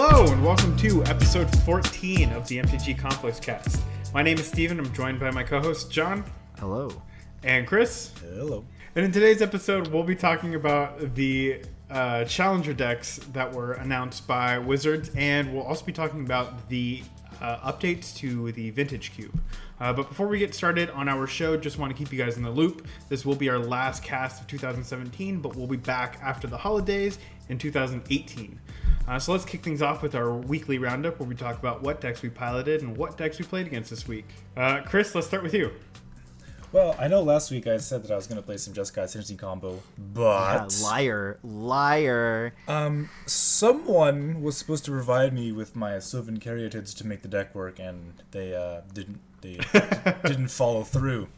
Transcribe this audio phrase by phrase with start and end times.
[0.00, 3.82] Hello and welcome to episode 14 of the MTG Complex Cast.
[4.14, 4.78] My name is Steven.
[4.78, 6.24] I'm joined by my co-host John
[6.60, 7.02] Hello.
[7.42, 8.12] and Chris.
[8.20, 8.64] Hello.
[8.94, 14.28] And in today's episode, we'll be talking about the uh, challenger decks that were announced
[14.28, 17.02] by Wizards, and we'll also be talking about the
[17.40, 19.40] uh, updates to the Vintage Cube.
[19.80, 22.36] Uh, but before we get started on our show, just want to keep you guys
[22.36, 22.86] in the loop.
[23.08, 27.18] This will be our last cast of 2017, but we'll be back after the holidays
[27.48, 28.60] in 2018.
[29.08, 31.98] Uh, so let's kick things off with our weekly roundup where we talk about what
[32.00, 34.26] decks we piloted and what decks we played against this week.
[34.54, 35.70] Uh, Chris, let's start with you.
[36.72, 38.94] Well, I know last week I said that I was going to play some Just
[38.94, 39.78] Guy Synergy combo, Yeah,
[40.12, 42.52] but liar, liar.
[42.68, 47.54] um, someone was supposed to provide me with my Sylvan Caryatids to make the deck
[47.54, 49.20] work, and they uh, didn't.
[49.40, 49.58] They
[50.24, 51.28] didn't follow through.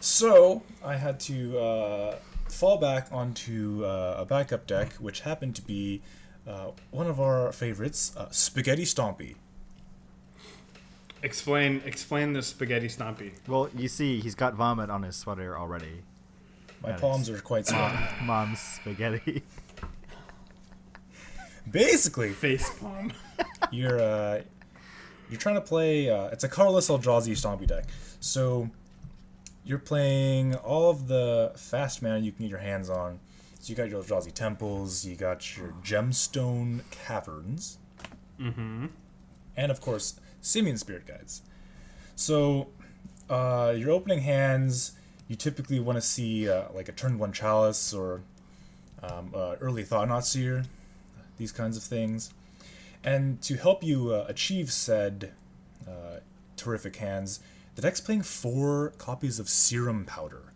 [0.00, 2.16] So I had to uh,
[2.48, 6.00] fall back onto uh, a backup deck, which happened to be
[6.46, 9.36] uh, one of our favorites, uh, Spaghetti Stompy.
[11.22, 13.32] Explain explain the spaghetti stompy.
[13.48, 16.02] Well, you see, he's got vomit on his sweater already.
[16.82, 17.00] My Nice.
[17.00, 17.90] palms are quite small.
[18.22, 19.42] Mom's spaghetti.
[21.70, 23.12] Basically, Face palm.
[23.72, 24.42] you're uh,
[25.30, 26.10] you're trying to play.
[26.10, 27.84] Uh, it's a colorless Eldrazi Stompy deck.
[28.20, 28.68] So
[29.64, 33.18] you're playing all of the fast mana you can get your hands on.
[33.64, 37.78] So you got your Eldrazi temples, you got your gemstone caverns,
[38.38, 38.88] mm-hmm.
[39.56, 41.40] and of course Simian Spirit Guides.
[42.14, 42.68] So
[43.30, 44.92] uh, your opening hands,
[45.28, 48.20] you typically want to see uh, like a turn one chalice or
[49.02, 50.64] um, uh, early Thought Knot Seer,
[51.38, 52.34] these kinds of things.
[53.02, 55.32] And to help you uh, achieve said
[55.88, 56.20] uh,
[56.58, 57.40] terrific hands,
[57.76, 60.52] the deck's playing four copies of Serum Powder.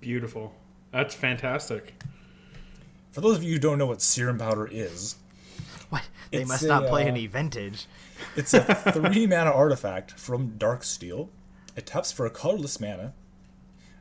[0.00, 0.52] Beautiful.
[0.90, 1.94] That's fantastic.
[3.10, 5.16] For those of you who don't know what Serum Powder is,
[5.88, 6.02] What?
[6.30, 7.86] They must a, not play uh, any vintage.
[8.36, 8.62] It's a
[8.92, 11.28] three mana artifact from Darksteel.
[11.76, 13.12] It taps for a colorless mana.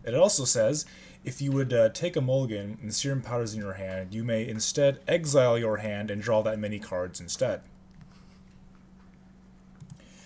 [0.04, 0.86] It also says
[1.24, 4.48] if you would uh, take a mulligan and serum powders in your hand, you may
[4.48, 7.62] instead exile your hand and draw that many cards instead.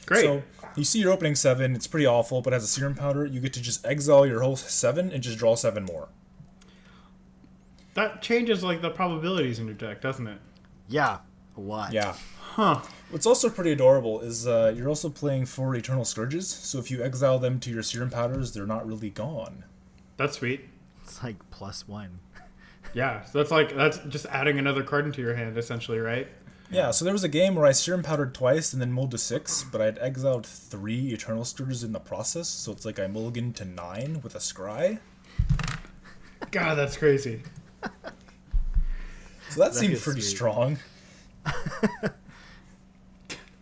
[0.05, 0.21] Great.
[0.21, 0.43] So
[0.75, 3.53] you see your opening seven, it's pretty awful, but as a serum powder, you get
[3.53, 6.09] to just exile your whole seven and just draw seven more.
[7.93, 10.39] That changes like the probabilities in your deck, doesn't it?
[10.87, 11.19] Yeah,
[11.57, 11.93] a lot.
[11.93, 12.15] Yeah.
[12.39, 12.81] Huh.
[13.09, 17.03] What's also pretty adorable is uh, you're also playing four Eternal Scourges, so if you
[17.03, 19.63] exile them to your serum powders, they're not really gone.
[20.17, 20.61] That's sweet.
[21.03, 22.19] It's like plus one.
[22.95, 23.25] Yeah.
[23.25, 26.27] So that's like that's just adding another card into your hand, essentially, right?
[26.69, 29.17] Yeah, so there was a game where I serum powdered twice and then mulled to
[29.17, 33.53] six, but I'd exiled three Eternal Scourges in the process, so it's like I mulligan
[33.53, 34.99] to nine with a scry.
[36.51, 37.43] God, that's crazy.
[39.49, 40.35] So that, seemed pretty sweet.
[40.35, 40.77] strong.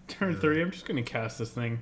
[0.07, 0.61] Turn three.
[0.61, 1.79] I'm just gonna cast this thing.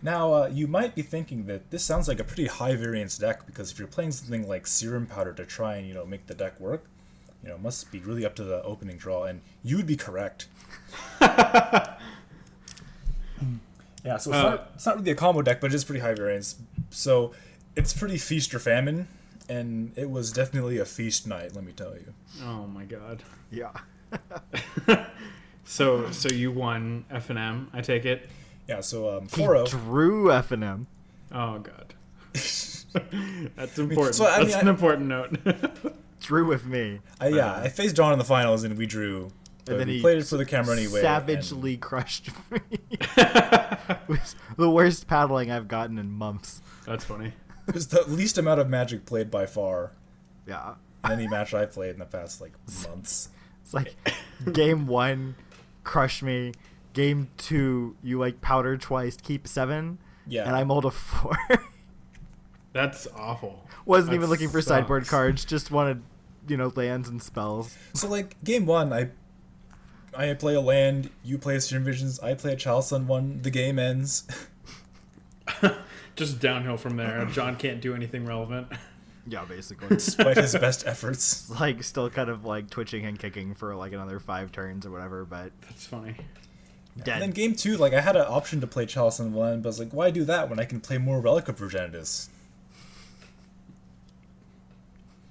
[0.00, 3.46] Now, uh, you might be thinking that this sounds like a pretty high variance deck
[3.46, 6.34] because if you're playing something like Serum Powder to try and you know make the
[6.34, 6.84] deck work,
[7.42, 9.96] you know, it must be really up to the opening draw, and you would be
[9.96, 10.46] correct.
[11.20, 11.96] yeah,
[14.04, 16.14] so it's, Uh, not, it's not really a combo deck, but it is pretty high
[16.14, 16.56] variance.
[16.90, 17.32] So
[17.74, 19.08] it's pretty feast or famine,
[19.58, 22.12] and it was definitely a feast night, let me tell you.
[22.44, 23.22] Oh my god.
[23.50, 23.72] Yeah.
[25.64, 27.70] So so you won F and M.
[27.72, 28.28] I take it.
[28.68, 30.86] Yeah, so um, He drew F and M.
[31.30, 31.94] Oh god.
[32.32, 34.14] that's important.
[34.16, 35.94] so, I mean, that's I- an important note.
[36.20, 37.00] Drew with me.
[37.20, 39.30] I, yeah, I faced John in the finals, and we drew.
[39.68, 41.00] and then we he played it for the camera anyway.
[41.04, 42.60] and- Savagely crushed me.
[43.00, 46.60] it was the worst paddling I've gotten in months.
[46.86, 47.32] that's funny.
[47.72, 49.92] It was the least amount of Magic played by far
[50.46, 50.74] Yeah.
[51.10, 52.52] any match I played in the past like
[52.88, 53.30] months.
[53.62, 53.94] It's like
[54.52, 55.36] game one,
[55.84, 56.52] crush me.
[56.92, 59.96] Game two, you like powder twice, keep seven.
[60.26, 60.46] Yeah.
[60.46, 61.36] And I mulled a four.
[62.72, 63.66] That's awful.
[63.86, 66.02] Wasn't That even looking for sideboard cards, just wanted,
[66.48, 67.76] you know, lands and spells.
[67.94, 69.08] So like game one, I
[70.16, 73.40] I play a land, you play a Serum Visions, I play a Chalice on one.
[73.42, 74.24] The game ends.
[76.16, 77.24] Just downhill from there.
[77.26, 78.68] John can't do anything relevant.
[79.26, 79.88] Yeah, basically.
[79.88, 81.48] despite his best efforts.
[81.60, 85.24] like still kind of like twitching and kicking for like another five turns or whatever,
[85.24, 86.16] but That's funny.
[86.98, 87.14] dead.
[87.14, 89.68] And then game two, like I had an option to play Chalice on one, but
[89.68, 92.28] I was like, why do that when I can play more Relic of Progenitus?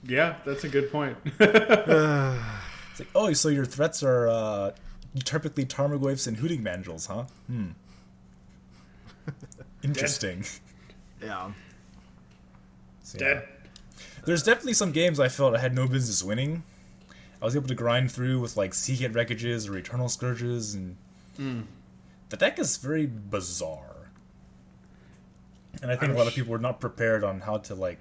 [0.04, 1.18] Yeah, that's a good point.
[2.92, 4.72] It's like, oh, so your threats are uh,
[5.24, 7.24] typically Tarmogoyfs and Hooting Mandrills, huh?
[7.48, 7.70] Hmm.
[9.84, 10.44] Interesting.
[11.22, 11.52] Yeah.
[13.04, 13.48] So, Dead.
[14.26, 16.64] There's definitely some games I felt I had no business winning.
[17.42, 20.96] I was able to grind through with like Sea Gate Wreckages or Eternal Scourges, and
[21.40, 21.64] mm.
[22.30, 24.12] the deck is very bizarre.
[25.82, 28.00] And I think I'm a lot of people were not prepared on how to like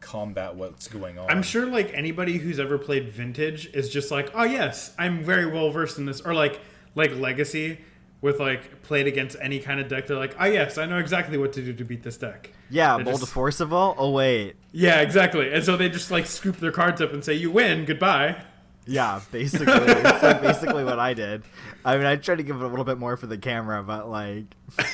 [0.00, 1.30] combat what's going on.
[1.30, 5.46] I'm sure like anybody who's ever played vintage is just like, oh yes, I'm very
[5.46, 6.60] well versed in this, or like
[6.94, 7.78] like legacy
[8.20, 10.06] with like played against any kind of deck.
[10.06, 12.50] They're like, oh yes, I know exactly what to do to beat this deck.
[12.70, 13.94] Yeah, They Bold just- Forcival.
[13.96, 15.52] Oh wait, Yeah, exactly.
[15.52, 18.42] And so they just like scoop their cards up and say, you win, goodbye.
[18.86, 21.42] yeah, basically, it's like basically what I did.
[21.84, 24.08] I mean, I tried to give it a little bit more for the camera, but
[24.10, 24.44] like,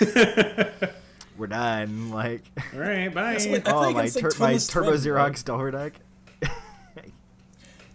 [1.37, 2.11] we're done.
[2.11, 2.43] Like,
[2.75, 3.33] All right, bye.
[3.33, 5.39] That's what- I oh my, like, tur- my Turbo Xerox right?
[5.39, 5.95] Stellar deck.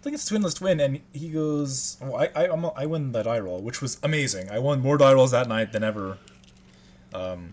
[0.00, 3.22] I think it's Twinless Twin, and he goes, "Oh, I I I'm I win the
[3.22, 4.48] die roll, which was amazing.
[4.50, 6.16] I won more die rolls that night than ever."
[7.12, 7.52] Um,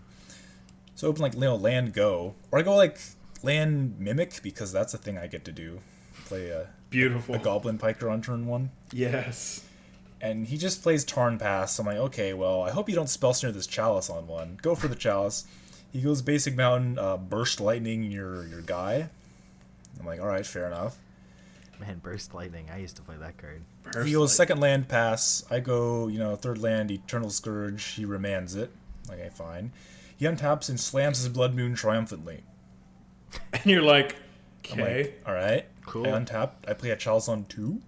[0.94, 2.98] so open like you know, land go, or I go like
[3.42, 5.80] land mimic because that's a thing I get to do.
[6.24, 7.34] Play a, Beautiful.
[7.34, 9.62] a goblin piker on turn one, Yes.
[10.20, 11.78] and he just plays Tarn Pass.
[11.78, 14.58] I'm like, okay, well, I hope you don't spell snare this chalice on one.
[14.62, 15.44] Go for the chalice.
[15.92, 19.10] He goes basic mountain, uh, burst lightning your your guy.
[20.00, 20.96] I'm like, all right, fair enough.
[21.80, 22.68] Man, Burst Lightning.
[22.72, 23.62] I used to play that card.
[24.04, 25.44] He goes second land pass.
[25.50, 27.84] I go, you know, third land, Eternal Scourge.
[27.84, 28.70] He remands it.
[29.10, 29.72] Okay, fine.
[30.16, 32.42] He untaps and slams his Blood Moon triumphantly.
[33.52, 34.16] And you're like,
[34.64, 35.02] okay.
[35.02, 35.66] like, all right.
[35.86, 36.06] Cool.
[36.06, 36.50] I untap.
[36.66, 37.80] I play a Chalice on two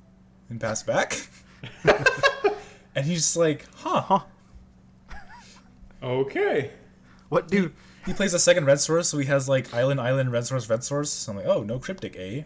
[0.48, 1.26] and pass back.
[2.94, 4.20] and he's just like, huh.
[6.02, 6.72] okay.
[7.30, 7.72] What do?
[8.06, 10.84] He plays a second red source, so he has like island, island, red source, red
[10.84, 11.10] source.
[11.10, 12.42] So I'm like, oh, no cryptic, eh?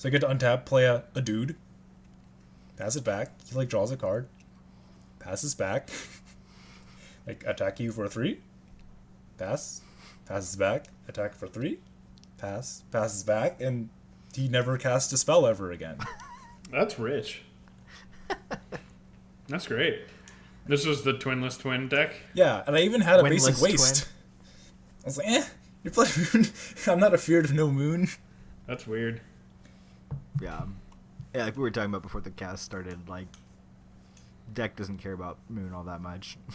[0.00, 1.56] So I get to untap, play a, a dude,
[2.78, 3.32] pass it back.
[3.46, 4.28] He like draws a card,
[5.18, 5.90] passes back,
[7.26, 8.40] like attack you for a three,
[9.36, 9.82] pass,
[10.24, 11.80] passes back, attack for three,
[12.38, 13.90] pass, passes back, and
[14.34, 15.98] he never casts a spell ever again.
[16.70, 17.42] That's rich.
[19.48, 20.00] That's great.
[20.66, 22.14] This was the twinless twin deck.
[22.32, 24.08] Yeah, and I even had a Winless basic waste.
[25.04, 25.44] I was like, eh,
[25.84, 26.46] you're playing moon.
[26.86, 28.08] I'm not afeared of no moon.
[28.66, 29.20] That's weird.
[30.40, 30.62] Yeah,
[31.34, 31.44] yeah.
[31.44, 33.08] Like we were talking about before the cast started.
[33.08, 33.26] Like,
[34.52, 36.36] deck doesn't care about Moon all that much.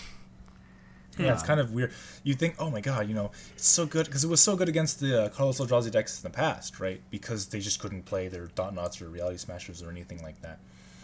[1.17, 1.93] Yeah, it's kind of weird.
[2.23, 4.67] You think, oh my god, you know, it's so good because it was so good
[4.67, 7.01] against the uh, Carlos Eldrazi decks in the past, right?
[7.09, 10.59] Because they just couldn't play their Thought Knots or Reality Smashers or anything like that.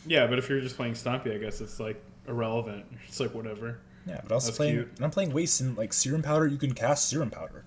[0.06, 2.86] Yeah, but if you're just playing Stompy, I guess it's like irrelevant.
[3.08, 3.78] It's like whatever.
[4.06, 4.92] Yeah, but I was That's playing, cute.
[4.98, 6.48] and I'm playing Waste and like Serum Powder.
[6.48, 7.64] You can cast Serum Powder,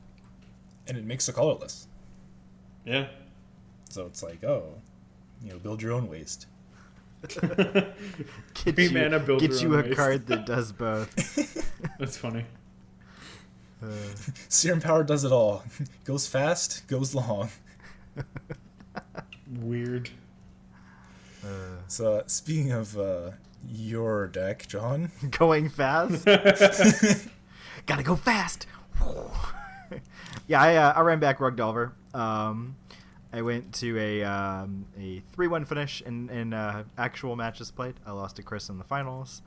[0.87, 1.87] and it makes it colorless.
[2.85, 3.07] Yeah.
[3.89, 4.75] So it's like, oh,
[5.45, 6.47] you know, build your own Waste.
[7.29, 7.95] Get
[8.75, 9.97] Three you, mana build get your you a waste.
[9.97, 11.15] card that does both.
[11.99, 12.45] That's funny.
[13.83, 13.87] Uh,
[14.49, 15.63] Serum Powder does it all.
[16.05, 17.51] goes fast, goes long.
[19.61, 20.11] Weird.
[21.45, 21.49] uh,
[21.89, 23.31] So uh, speaking of uh,
[23.67, 26.25] your deck, John, going fast.
[27.87, 28.67] Gotta go fast.
[30.47, 31.93] yeah, I, uh, I ran back Rug Delver.
[32.15, 32.77] Um,
[33.35, 37.95] I went to a um, a three one finish in in uh, actual matches played.
[38.07, 39.43] I lost to Chris in the finals.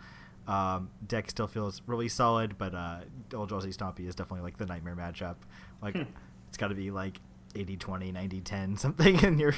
[0.45, 2.99] Um, deck still feels really solid, but uh,
[3.29, 5.35] Eldrazi Stompy is definitely like the nightmare matchup.
[5.81, 5.95] Like
[6.49, 7.19] it's got to be like
[7.53, 9.53] 80-20, 90-10, something in your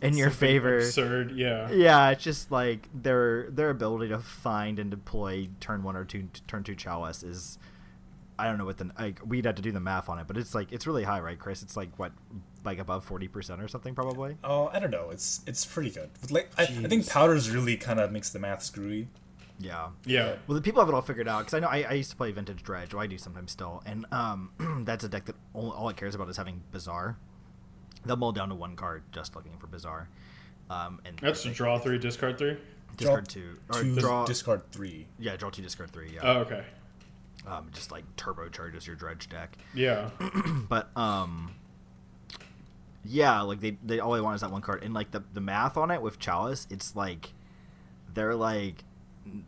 [0.00, 0.76] in your Something favor.
[0.78, 1.32] Absurd.
[1.32, 1.70] Yeah.
[1.72, 6.28] Yeah, it's just like their their ability to find and deploy turn one or two
[6.46, 7.58] turn two chalice is
[8.38, 10.36] I don't know what the like we'd have to do the math on it, but
[10.36, 11.62] it's like it's really high, right, Chris?
[11.62, 12.12] It's like what
[12.64, 14.36] like above forty percent or something probably.
[14.44, 16.10] oh, I don't know, it's it's pretty good.
[16.20, 19.08] But, like, I, I think Powders really kind of makes the math screwy.
[19.58, 19.88] Yeah.
[20.04, 20.36] Yeah.
[20.48, 22.16] Well, the people have it all figured out because I know I, I used to
[22.16, 24.50] play Vintage Dredge, or I do sometimes still, and um,
[24.84, 27.16] that's a deck that all, all it cares about is having Bazaar.
[28.04, 30.08] They'll mull down to one card just looking for Bazaar.
[30.70, 32.56] Um, and That's like, draw three, discard three.
[32.96, 35.06] discard draw two or Two, draw discard three.
[35.18, 36.64] yeah draw two discard three yeah Oh, okay.
[37.46, 39.56] um, just like turbocharges your Dredge deck.
[39.74, 40.10] Yeah.
[40.68, 41.52] but um
[43.04, 45.40] yeah like they, they all they want is that one card and like the, the
[45.40, 47.32] math on it with chalice it's like
[48.14, 48.84] they're like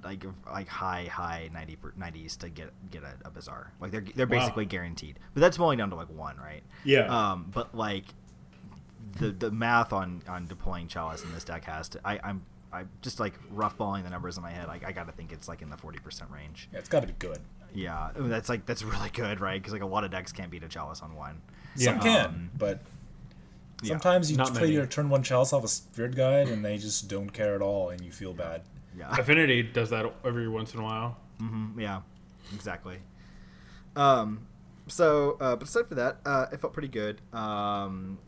[0.04, 4.04] like like high high 90 per, 90s to get get a, a Bazaar like they're
[4.14, 4.38] they're Wow.
[4.40, 7.06] basically guaranteed but that's mulling down to like one right Yeah.
[7.32, 8.04] um but like
[9.18, 12.84] the the math on on deploying chalice in this deck has to i i'm i
[13.02, 15.62] just like rough balling the numbers in my head like i gotta think it's like
[15.62, 17.38] in the 40% range Yeah, it's got to be good.
[17.74, 20.32] yeah I mean, that's like that's really good right because like a lot of decks
[20.32, 21.40] can't beat a chalice on one
[21.76, 22.00] Some Yeah.
[22.00, 22.80] can, Um, but.
[23.82, 24.72] Sometimes you play many.
[24.72, 27.90] your turn one chalice off a spirit guide and they just don't care at all,
[27.90, 28.62] and you feel bad.
[28.96, 31.16] yeah Affinity does that every once in a while.
[31.38, 32.00] hmm yeah,
[32.54, 32.98] exactly.
[33.96, 34.46] Um,
[34.86, 37.20] so, uh, but aside for that, uh, it felt pretty good.
[37.32, 38.18] Um,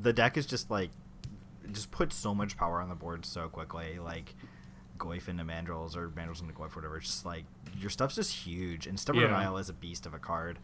[0.00, 0.90] the deck is just like
[1.72, 3.98] just put so much power on the board so quickly.
[3.98, 4.34] Like
[4.98, 6.96] Goyf into Mandrills or Mandrills into Goyf, or whatever.
[6.98, 7.44] It's just like
[7.78, 9.28] your stuff's just huge, and Stubborn Yeah.
[9.28, 10.58] Denial is a beast of a card.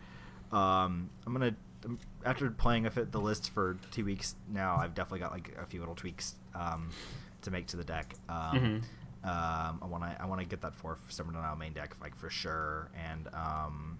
[0.52, 1.56] Um, I'm gonna um,
[2.24, 5.94] after playing the list for two weeks now, I've definitely got like a few little
[5.94, 6.90] tweaks um,
[7.42, 8.14] to make to the deck.
[8.28, 8.82] Um,
[9.22, 12.16] um, I want to I want to get that four Stubborn Denial main deck like
[12.16, 13.98] for sure, and um,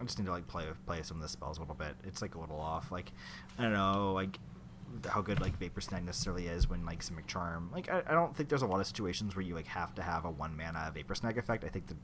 [0.00, 1.94] I just need to like play play some of the spells a little bit.
[2.04, 2.90] It's like a little off.
[2.90, 3.12] Like
[3.58, 4.38] I don't know, like
[5.08, 7.70] how good like Vapor Snag necessarily is when like Simic Charm.
[7.72, 10.02] Like I, I don't think there's a lot of situations where you like have to
[10.02, 11.64] have a one mana Vapor Snag effect.
[11.64, 11.96] I think that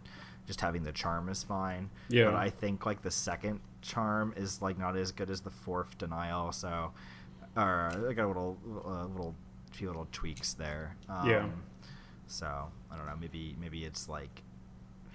[0.47, 1.90] just having the charm is fine.
[2.09, 2.26] Yeah.
[2.26, 5.99] But I think like the second charm is like not as good as the fourth
[5.99, 6.52] denial.
[6.52, 6.93] So,
[7.57, 9.35] or I got a little uh, little
[9.73, 10.97] few little tweaks there.
[11.09, 11.47] Um, Yeah.
[12.28, 12.47] So
[12.90, 13.16] I don't know.
[13.21, 14.43] Maybe maybe it's like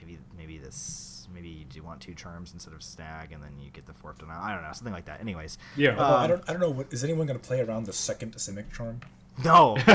[0.02, 3.70] maybe maybe this maybe you do want two charms instead of snag and then you
[3.72, 4.42] get the fourth denial.
[4.42, 5.22] I don't know something like that.
[5.22, 5.58] Anyways.
[5.78, 5.92] Yeah.
[5.92, 8.34] Although I Um, don't I don't know what is anyone gonna play around the second
[8.36, 9.00] Simic charm?
[9.44, 9.76] No,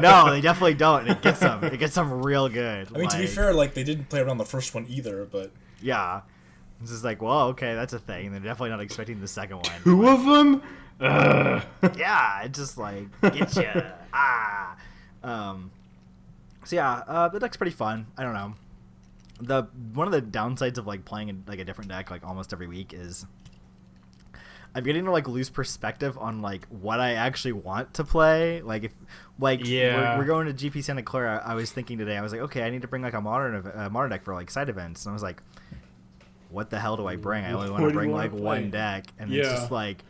[0.00, 1.02] no, they definitely don't.
[1.02, 1.62] And it gets them.
[1.64, 2.88] It gets them real good.
[2.94, 5.50] I mean, to be fair, like they didn't play around the first one either, but
[5.82, 6.22] yeah,
[6.80, 8.30] it's just like, well, okay, that's a thing.
[8.32, 9.82] They're definitely not expecting the second one.
[9.84, 10.62] Two of them?
[10.98, 11.62] Ugh.
[11.98, 13.82] yeah, it's just like get you
[14.14, 14.76] ah.
[15.22, 15.70] Um,
[16.64, 18.06] so yeah, uh, the deck's pretty fun.
[18.16, 18.54] I don't know.
[19.40, 22.52] The one of the downsides of like playing in, like a different deck like almost
[22.52, 23.26] every week is
[24.74, 28.62] I'm getting to like lose perspective on like what I actually want to play.
[28.62, 28.92] Like if
[29.38, 30.12] like Yeah.
[30.16, 31.42] we're, we're going to GP Santa Clara.
[31.44, 32.16] I was thinking today.
[32.16, 34.34] I was like, okay, I need to bring like a modern a modern deck for
[34.34, 35.42] like side events, and I was like,
[36.50, 37.44] what the hell do I bring?
[37.44, 38.40] I only want to bring like play?
[38.40, 40.04] one deck, and it's just like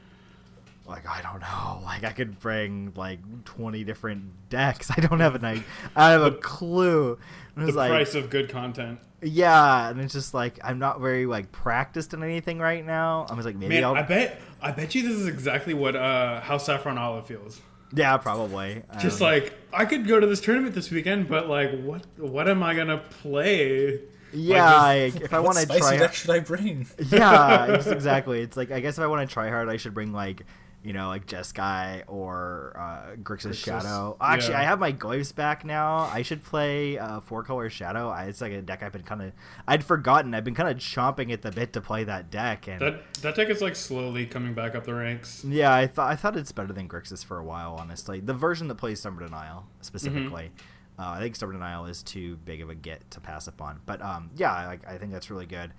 [0.91, 1.81] like I don't know.
[1.91, 4.91] Like I could bring like twenty different decks.
[4.97, 5.65] I don't have an idea.
[5.97, 7.19] I have a clue.
[7.57, 9.01] And The like price of good content.
[9.23, 13.27] yeah, and it's just like I'm not very like practiced in anything right now.
[13.29, 15.97] I was like maybe Man, I'll I bet I bet you this is exactly what
[15.97, 17.61] uh, how Saffron Olive feels.
[17.93, 21.83] yeah probably Just don't like I could go to this tournament this weekend, but like,
[21.83, 24.01] what what am I gonna play?
[24.33, 26.87] yeah like like, if I want to spicy try deck should I bring?
[27.09, 30.13] yeah exactly it's like I guess if I want to try hard I should bring
[30.13, 30.43] like
[30.83, 34.17] you know like Jeskai or uh, Grixis Grixis, Shadow.
[34.21, 34.61] Actually, yeah.
[34.61, 36.09] I have my Goyfs back now.
[36.13, 38.09] I should play uh, four color Shadow.
[38.09, 39.33] I, it's like a deck I've been kind of
[39.69, 40.35] I'd forgotten.
[40.35, 42.81] I've been kind of chomping at the bit to play that deck and.
[42.81, 45.45] That that deck is like slowly coming back up the ranks.
[45.45, 47.77] Yeah, I thought I thought it's better than Grixis for a while.
[47.79, 50.51] Honestly, the version that plays Stubborn Denial specifically,
[50.99, 51.03] Mm-hmm.
[51.03, 53.81] uh, I think Stubborn Denial is too big of a get to pass up on.
[53.85, 55.73] But um, yeah, like I think that's really good.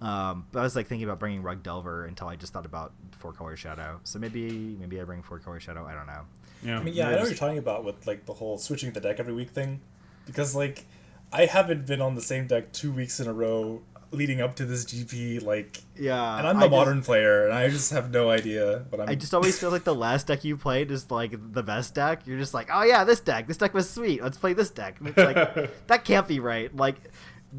[0.00, 2.92] Um, but I was like thinking about bringing Rug Delver until I just thought about
[3.12, 4.00] Four Color Shadow.
[4.04, 5.86] So maybe maybe I bring Four Color Shadow.
[5.86, 6.20] I don't know.
[6.62, 8.90] Yeah, I mean, yeah, I know what you're talking about with like the whole switching
[8.92, 9.80] the deck every week thing,
[10.26, 10.84] because like
[11.32, 14.64] I haven't been on the same deck two weeks in a row leading up to
[14.64, 15.42] this GP.
[15.42, 18.84] Like, Yeah, and I'm I the just- modern player, and I just have no idea.
[18.90, 21.62] But I'm I just always feel like the last deck you played is like the
[21.62, 22.26] best deck.
[22.26, 23.48] You're just like, oh yeah, this deck.
[23.48, 24.22] This deck was sweet.
[24.22, 24.96] Let's play this deck.
[25.00, 25.36] And it's like
[25.88, 26.74] that can't be right.
[26.74, 26.96] Like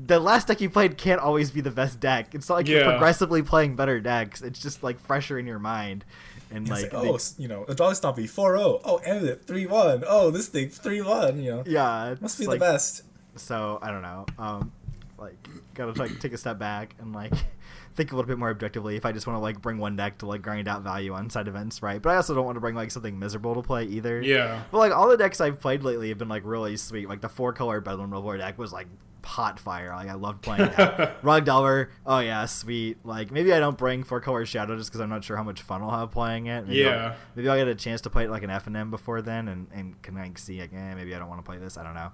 [0.06, 2.36] the last deck you played can't always be the best deck.
[2.36, 4.42] It's not like you're progressively playing better decks.
[4.42, 6.06] It's just like fresher in your mind.
[6.52, 8.82] And It's like, like, oh, s- you know, a dog stompy 4-0.
[8.86, 10.04] Oh, Amulet 3-1.
[10.08, 11.44] Oh, this thing 3-1.
[11.44, 13.04] You know, yeah, it's must be like, the best.
[13.36, 14.26] So I don't know.
[14.40, 14.72] Um,
[15.18, 15.36] like
[15.74, 17.34] gotta like take a step back and like
[17.96, 18.96] think a little bit more objectively.
[18.96, 21.30] If I just want to like bring one deck to like grind out value on
[21.30, 22.02] side events, right?
[22.02, 24.22] But I also don't want to bring like something miserable to play either.
[24.22, 24.62] Yeah.
[24.72, 27.10] But like all the decks I've played lately have been like really sweet.
[27.10, 28.88] Like the four color Bedlam Reveler deck was like
[29.28, 29.94] hot fire.
[29.96, 31.18] Like I loved playing that.
[31.24, 32.98] Rug Delver, oh yeah, sweet.
[33.04, 35.62] Like maybe I don't bring four color Shadow just because I'm not sure how much
[35.62, 36.68] fun I'll have playing it.
[36.68, 37.10] Maybe Yeah.
[37.12, 39.22] I'll, maybe I'll get a chance to play it like an F and M before
[39.22, 41.78] then, and and can like see like, eh, maybe I don't want to play this.
[41.78, 42.12] I don't know.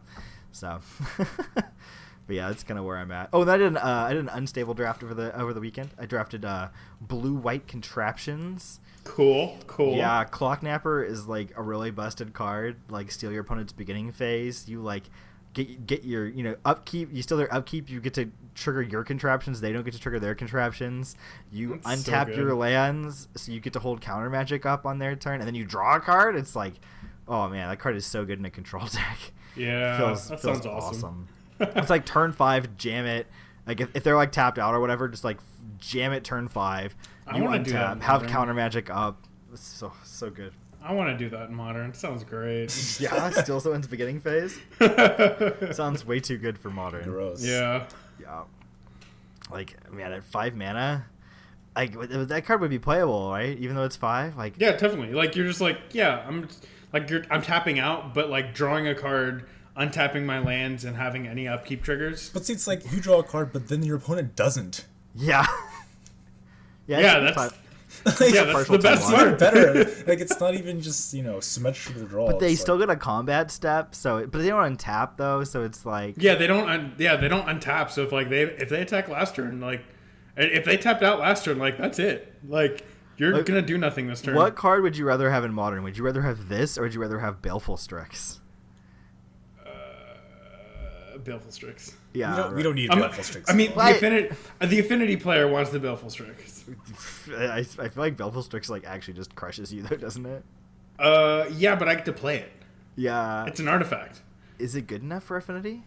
[0.51, 0.79] So.
[2.25, 3.29] But yeah, that's kind of where I'm at.
[3.33, 5.59] Oh, and I did an, uh, I did an unstable draft over the over the
[5.59, 5.89] weekend.
[5.99, 6.69] I drafted uh,
[7.01, 8.79] blue white contraptions.
[9.03, 9.97] Cool, cool.
[9.97, 12.77] Yeah, Clocknapper is like a really busted card.
[12.89, 14.69] Like steal your opponent's beginning phase.
[14.69, 15.03] You like
[15.53, 17.09] get get your you know upkeep.
[17.13, 17.89] You still their upkeep.
[17.89, 19.61] You get to trigger your contraptions.
[19.61, 21.15] They don't get to trigger their contraptions.
[21.51, 22.37] You That's untap good.
[22.37, 25.55] your lands, so you get to hold counter magic up on their turn, and then
[25.55, 26.35] you draw a card.
[26.35, 26.73] It's like,
[27.27, 29.17] oh man, that card is so good in a control deck.
[29.55, 31.27] Yeah, feels, that feels sounds awesome.
[31.59, 33.27] it's like turn five, jam it.
[33.65, 35.37] Like if, if they're like tapped out or whatever, just like
[35.77, 36.95] jam it turn five.
[37.27, 39.23] I You wanna do that untap, have counter magic up.
[39.53, 40.53] It's so so good.
[40.85, 41.93] I want to do that in modern.
[41.93, 42.71] Sounds great.
[42.99, 44.59] Yeah, still so its beginning phase.
[45.75, 47.03] Sounds way too good for modern.
[47.05, 47.43] Gross.
[47.43, 47.87] yeah.
[48.21, 48.43] Yeah.
[49.51, 51.05] Like man, at five mana,
[51.75, 53.57] like that card would be playable, right?
[53.57, 54.35] Even though it's five.
[54.37, 55.13] Like Yeah, definitely.
[55.13, 56.47] Like you're just like, yeah, I'm
[56.91, 59.45] like you're I'm tapping out, but like drawing a card,
[59.77, 62.29] untapping my lands, and having any upkeep triggers.
[62.29, 64.85] But see, it's like you draw a card, but then your opponent doesn't.
[65.15, 65.45] yeah.
[66.87, 67.57] yeah, Yeah, that's five-
[68.19, 69.39] Yeah, that's the best time It's part.
[69.39, 69.83] better.
[70.07, 72.27] like it's not even just you know symmetrical draw.
[72.27, 75.43] But they It's still like, get a combat step, so but they don't untap though,
[75.43, 76.67] so it's like Yeah, they don't.
[76.69, 77.89] Un- yeah, they don't untap.
[77.91, 79.83] So if like they if they attack last turn, like
[80.35, 82.33] if they tapped out last turn, like that's it.
[82.47, 82.85] Like
[83.17, 84.35] you're Like, gonna do nothing this turn.
[84.35, 85.83] What card would you rather have in modern?
[85.83, 88.39] Would you rather have this or would you rather have Baleful Strix?
[89.65, 91.95] Uh, Baleful Strix.
[92.13, 93.49] Yeah, we don't, we don't need I'm- Baleful Strix.
[93.49, 93.95] I mean, the Right.
[93.95, 96.63] affinity, uh, the affinity player wants the Baleful Strix.
[97.35, 100.43] I, I feel like Baleful Strix like actually just crushes you though, doesn't it?
[100.99, 102.51] Uh, yeah, but I get to play it.
[102.95, 103.45] Yeah.
[103.47, 104.21] It's an artifact.
[104.59, 105.83] Is it good enough for Affinity?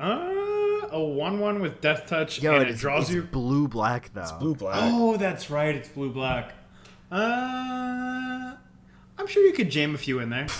[0.00, 3.22] Uh, a one-one with Death Touch, Yo, and it it is, draws it's you.
[3.22, 4.36] blue black though.
[4.40, 4.76] blue black.
[4.78, 5.74] Oh, that's right.
[5.74, 6.54] It's blue black.
[7.12, 8.54] Uh,
[9.18, 10.46] I'm sure you could jam a few in there.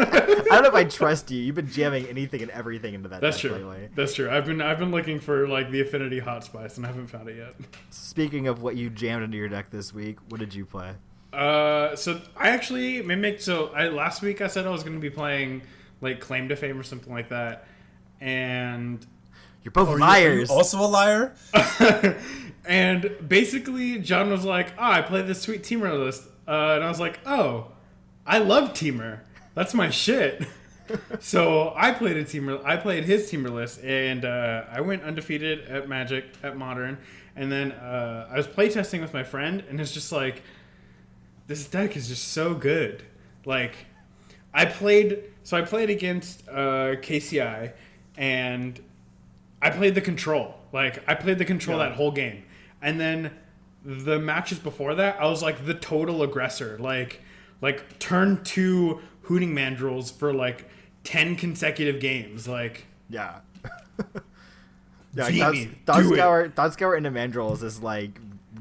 [0.00, 1.40] I don't know if I trust you.
[1.40, 3.58] You've been jamming anything and everything into that That's deck true.
[3.70, 3.88] lately.
[3.94, 4.30] That's true.
[4.30, 7.28] I've been I've been looking for like the affinity hot spice and I haven't found
[7.28, 7.54] it yet.
[7.90, 10.92] Speaking of what you jammed into your deck this week, what did you play?
[11.32, 13.42] Uh, so I actually mimicked.
[13.42, 15.62] So I last week I said I was going to be playing
[16.00, 17.66] like Claim to Fame or something like that,
[18.20, 19.04] and
[19.62, 20.50] You're both Are you- are you liars.
[20.50, 21.34] also a liar?
[22.64, 26.88] and basically John was like, "Oh, I play this sweet Temur list," uh, and I
[26.88, 27.68] was like, "Oh,
[28.26, 29.20] I love Temur.
[29.54, 30.46] That's my shit."
[31.20, 32.64] so I played a Temur.
[32.64, 36.98] I played his Temur list, and uh, I went undefeated at Magic at Modern.
[37.36, 40.42] And then uh, I was playtesting with my friend, and it's just like,
[41.46, 43.04] this deck is just so good.
[43.44, 43.74] Like,
[44.52, 45.24] I played.
[45.42, 47.72] So I played against uh, KCI,
[48.16, 48.80] and
[49.62, 50.54] I played the control.
[50.72, 51.88] Like I played the control Yeah.
[51.88, 52.44] that whole game,
[52.82, 53.32] and then
[53.84, 56.76] the matches before that, I was like the total aggressor.
[56.78, 57.20] Like,
[57.62, 60.68] like turn two hooting mandrills for like
[61.04, 62.48] ten consecutive games.
[62.48, 63.38] Like, Yeah.
[65.14, 65.70] yeah, Beat Thought, me.
[65.86, 66.16] Thought Do it.
[66.16, 68.18] Scour, Thought Scour into Mandrills is like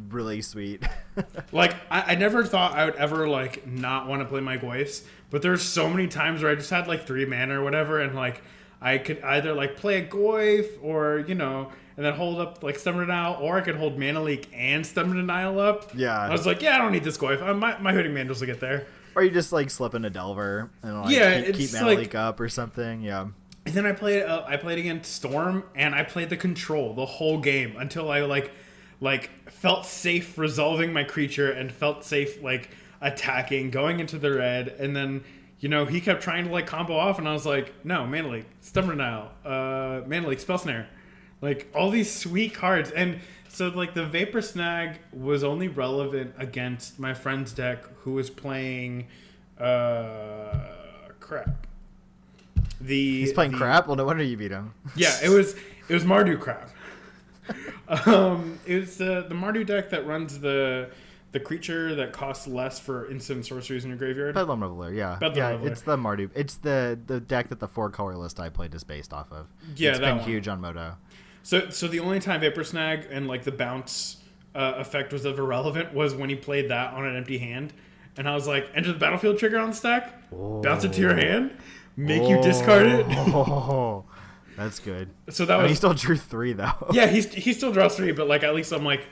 [0.09, 0.83] really sweet.
[1.51, 5.03] like I, I never thought I would ever like not want to play my Goyfs,
[5.31, 8.15] but there's so many times where I just had like three mana or whatever, and
[8.15, 8.43] like
[8.79, 12.77] I could either like play a Goyf or you know, and then hold up like
[12.77, 15.91] Stubborn Denial, or I could hold Mana Leak and Stubborn Denial up.
[15.95, 16.15] Yeah.
[16.15, 17.41] I was like, yeah, I don't need this Goyf.
[17.41, 18.85] Uh, my my hooting mandrills will get there.
[19.15, 22.15] Or you just like slip into Delver and like Yeah, keep, keep Mana like- Leak
[22.15, 23.01] up or something.
[23.01, 23.27] Yeah.
[23.65, 27.05] And then I played uh, I played against Storm and I played the control the
[27.05, 28.51] whole game until I like
[29.01, 32.69] like felt safe resolving my creature and felt safe like
[33.01, 35.23] attacking going into the red and then
[35.59, 38.29] you know he kept trying to like combo off and I was like no Mana
[38.29, 40.87] Leak Stubborn Denial uh Mana Leak Spell Snare
[41.41, 46.99] like all these sweet cards and so like the Vapor Snag was only relevant against
[46.99, 49.07] my friend's deck who was playing
[49.59, 50.65] uh
[51.19, 51.67] crap
[52.81, 53.87] the He's playing the- crap.
[53.87, 54.73] Well, no wonder you beat him.
[54.95, 55.53] yeah, it was
[55.89, 56.69] it was Mardu crap.
[58.07, 60.89] um, it was the the Mardu deck that runs the
[61.31, 64.33] the creature that costs less for instant sorceries in your graveyard.
[64.35, 65.49] Bedlam Reveler, yeah, Bedlam yeah.
[65.51, 65.71] Reveler.
[65.71, 66.29] It's the Mardu.
[66.35, 69.47] It's the the deck that the four color list I played is based off of.
[69.75, 70.25] Yeah, it's that been one.
[70.27, 70.95] huge on Moto.
[71.43, 74.17] So so the only time Vapor Snag and like the bounce
[74.55, 77.73] uh, effect was ever relevant was when he played that on an empty hand,
[78.17, 81.15] and I was like, enter the battlefield trigger on the stack, bounce it to your
[81.15, 81.55] hand,
[81.95, 83.05] make you discard it.
[83.09, 84.05] Oh,
[84.57, 85.09] that's good.
[85.29, 86.71] So that I mean, he still drew three though.
[86.91, 87.07] yeah.
[87.07, 89.05] He's he still draws three, but like at least I'm like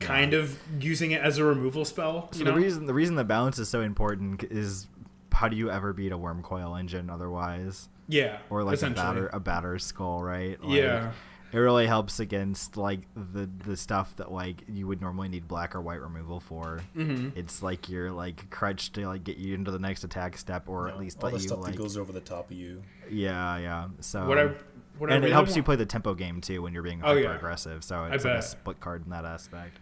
[0.00, 2.28] kind of using it as a removal spell.
[2.32, 4.86] So you the reason the reason the balance is so important is
[5.32, 9.38] how do you ever beat a Wurmcoil Engine otherwise, yeah, or like a batter a
[9.40, 10.60] Batterskull, right?
[10.62, 11.12] Like, Yeah.
[11.52, 15.74] It really helps against like the the stuff that like you would normally need black
[15.74, 16.80] or white removal for.
[16.96, 17.36] Mhm.
[17.36, 20.86] It's like your like crutch to like get you into the next attack step, or
[20.88, 22.56] You at least all let the you stuff like that goes over the top of
[22.56, 22.82] you.
[23.10, 23.88] yeah yeah.
[24.00, 24.50] So What I
[24.98, 26.82] what I and really it helps want, you play the tempo game too when you're
[26.84, 27.34] being Oh, hyper yeah.
[27.34, 27.82] aggressive.
[27.82, 29.78] So it's like a split card in that aspect.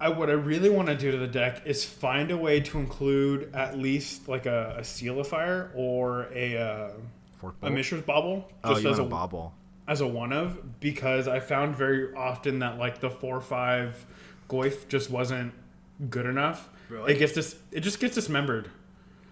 [0.00, 2.78] I, what I really want to do to the deck is find a way to
[2.80, 6.90] include at least like a, a sealifier or a uh,
[7.62, 7.70] a?
[7.70, 9.54] Mishra's bobble Oh, you as want a a bobble.
[9.88, 14.06] As a one of because I found very often that like the four five
[14.48, 15.52] Goyf just wasn't
[16.08, 16.68] good enough.
[16.88, 17.14] Really?
[17.14, 18.70] It gets dis- it just gets dismembered.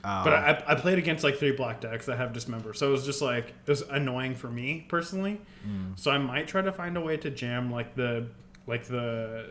[0.02, 0.24] Oh.
[0.24, 3.04] But I, I played against like three black decks that have dismember, so it was
[3.04, 5.40] just like it was annoying for me personally.
[5.62, 5.92] Hmm.
[5.96, 8.26] So I might try to find a way to jam like the
[8.66, 9.46] like the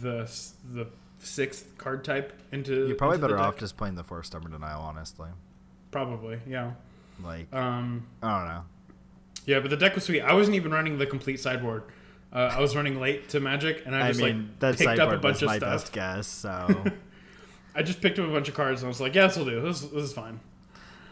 [0.00, 0.30] the
[0.72, 0.86] the
[1.18, 2.86] sixth card type into.
[2.86, 5.30] You're probably into better off just playing the four stubborn denial, honestly.
[5.90, 6.72] probably yeah.
[7.22, 8.64] Like Um, I don't know.
[9.48, 10.20] Yeah, but the deck was sweet.
[10.20, 11.84] I wasn't even running the complete sideboard.
[12.30, 14.98] Uh, I was running late to Magic, and I I just mean, like that picked
[15.00, 15.72] up a bunch was of my stuff.
[15.84, 16.26] best guess.
[16.26, 16.84] So
[17.74, 19.46] I just picked up a bunch of cards, and I was like, "Yeah, this will
[19.46, 19.62] do.
[19.62, 20.40] This, this is fine."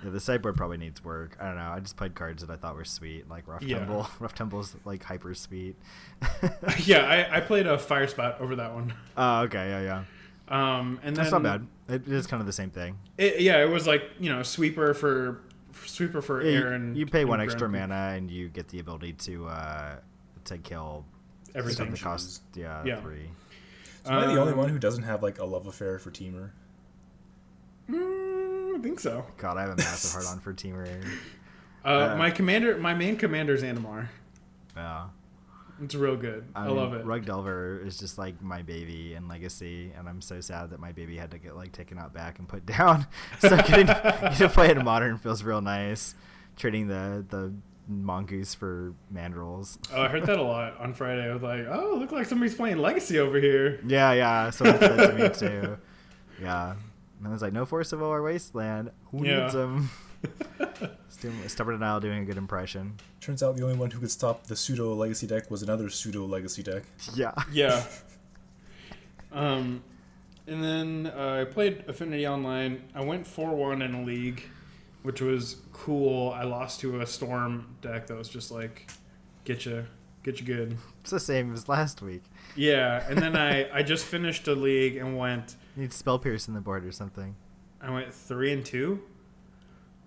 [0.04, 1.38] yeah, the sideboard probably needs work.
[1.40, 1.70] I don't know.
[1.74, 3.78] I just played cards that I thought were sweet, like Rough Yeah.
[3.78, 4.06] Temple.
[4.20, 5.76] Rough Tumble's like hyper sweet.
[6.84, 6.98] yeah,
[7.30, 8.92] I, I played a Fire Spot over that one.
[9.16, 10.04] Oh, okay, yeah, yeah.
[10.48, 11.66] Um, and then That's not bad.
[11.88, 12.98] It is kind of the same thing.
[13.16, 15.40] It, yeah, it was like you know sweeper for
[15.84, 16.94] sweeper for Yeah, you- Aaron.
[16.96, 19.96] you, pay one and extra ground mana and you get the ability to uh,
[20.44, 21.04] to kill
[21.54, 21.86] Everything.
[21.86, 23.00] stuff that costs yeah, Yeah.
[23.00, 23.28] three.
[24.04, 26.10] So am I the only Um, one who doesn't have like a love affair for
[26.10, 26.50] Temur?
[27.90, 29.26] Mm, I think so.
[29.38, 30.86] God, I have a massive hard on for Temur.
[31.84, 34.08] Uh, Uh, my commander, my main commander is Animar.
[34.76, 35.04] Yeah.
[35.82, 36.44] It's real good.
[36.54, 37.04] I, mean, love it.
[37.04, 40.92] Rug Delver is just like my baby and Legacy, and I'm so sad that my
[40.92, 43.06] baby had to get like taken out back and put down.
[43.40, 46.14] so getting, getting to play it in modern feels real nice.
[46.56, 47.52] Trading the the
[47.88, 49.78] mongoose for mandrills.
[49.94, 51.28] Oh, I heard that a lot on Friday.
[51.30, 53.78] I was like, oh, look like somebody's playing Legacy over here.
[53.86, 54.50] Yeah, yeah.
[54.50, 55.78] So that's that to me too.
[56.42, 56.72] Yeah.
[57.18, 58.90] And I was like, no Force of our Wasteland.
[59.12, 59.40] Who Yeah.
[59.42, 59.90] needs them?
[61.46, 62.98] Stubborn Denial doing a good impression.
[63.20, 66.24] Turns out the only one who could stop the pseudo legacy deck was another pseudo
[66.24, 66.84] legacy deck.
[67.14, 67.32] Yeah.
[67.50, 67.84] Yeah.
[69.32, 69.82] Um,
[70.46, 72.84] and then uh, I played Affinity Online.
[72.94, 74.42] I went four one in a league,
[75.02, 76.32] which was cool.
[76.32, 78.90] I lost to a Storm deck that was just like,
[79.44, 79.84] get you,
[80.22, 80.78] get you good.
[81.00, 82.22] It's the same as last week.
[82.54, 86.48] Yeah, and then I I just finished a league and went You need Spell Pierce
[86.48, 87.34] in the board or something.
[87.80, 89.02] I went three and two,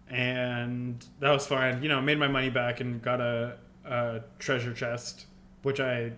[0.09, 1.83] and that was fine.
[1.83, 5.25] You know, made my money back and got a, a treasure chest,
[5.63, 6.13] which I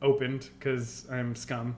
[0.00, 1.76] opened because I'm scum.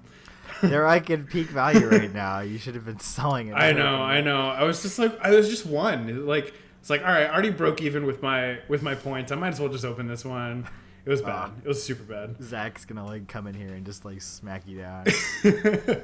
[0.63, 2.41] They're like in peak value right now.
[2.41, 3.53] You should have been selling it.
[3.57, 4.49] I know, I know.
[4.49, 6.27] I was just like, I was just one.
[6.27, 9.33] Like, it's like, all right, I already broke even with my with my points.
[9.33, 10.67] I might as well just open this one.
[11.05, 11.31] It was bad.
[11.31, 11.53] Ah.
[11.65, 12.37] it was super bad.
[12.43, 15.07] Zach's gonna like come in here and just like smack you down.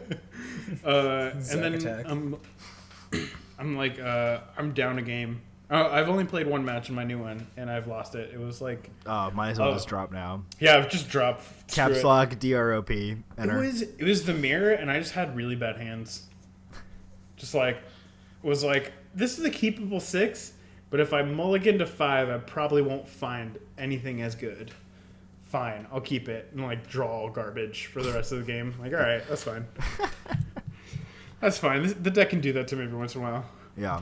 [0.85, 2.05] Uh, and then attack.
[2.09, 2.37] I'm,
[3.59, 5.41] I'm like, uh, I'm down a game.
[5.71, 8.31] Oh, I've only played one match in my new one, and I've lost it.
[8.33, 9.75] It was like, oh, might as well Oh.
[9.75, 10.45] just drop now.
[10.61, 11.43] yeah, I've just dropped.
[11.75, 12.05] Caps it.
[12.05, 12.91] lock DROP.
[12.91, 13.59] It Enter.
[13.59, 16.27] was it was the mirror, and I just had really bad hands.
[17.37, 17.79] Just like
[18.43, 20.53] was like this is a keepable six,
[20.91, 24.71] but if I mulligan to five, I probably won't find anything as good.
[25.47, 28.75] Fine, I'll keep it and like draw garbage for the rest of the game.
[28.81, 29.67] Like, all right, that's fine.
[31.41, 31.83] that's fine.
[31.83, 33.45] This, the deck can do that to me every once in a while.
[33.77, 34.01] yeah.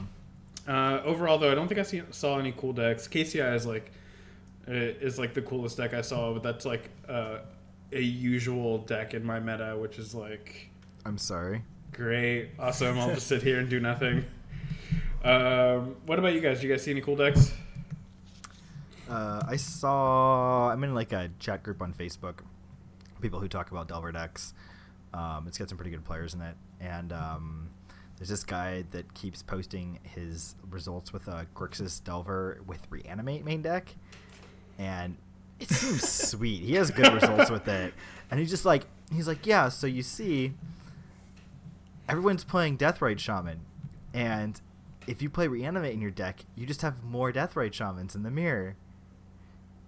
[0.67, 3.07] Uh, overall, though, I don't think I see, saw any cool decks.
[3.07, 3.91] KCI is like
[4.67, 7.37] uh, is like the coolest deck I saw, but that's like uh,
[7.91, 10.69] a usual deck in my meta, which is like
[11.05, 11.61] I'm sorry.
[11.91, 12.97] great, awesome.
[12.97, 14.25] I'll just sit here and do nothing.
[15.23, 16.61] Um, what about you guys?
[16.61, 17.51] Do you guys see any cool decks?
[19.09, 20.69] Uh, I saw.
[20.69, 22.39] I'm in like a chat group on Facebook.
[23.21, 24.53] People who talk about Delver decks.
[25.15, 27.69] Um, it's got some pretty good players in it, and um,
[28.17, 33.61] there's this guy that keeps posting his results with a Grixis Delver with Reanimate main
[33.61, 33.95] deck,
[34.77, 35.17] and
[35.59, 36.61] it seems sweet.
[36.61, 37.93] He has good results with it,
[38.31, 39.69] and he's just like he's like, yeah.
[39.69, 40.53] So you see,
[42.07, 43.61] everyone's playing Deathrite Shaman,
[44.13, 44.59] and
[45.07, 48.31] if you play Reanimate in your deck, you just have more Deathrite Shamans in the
[48.31, 48.75] mirror.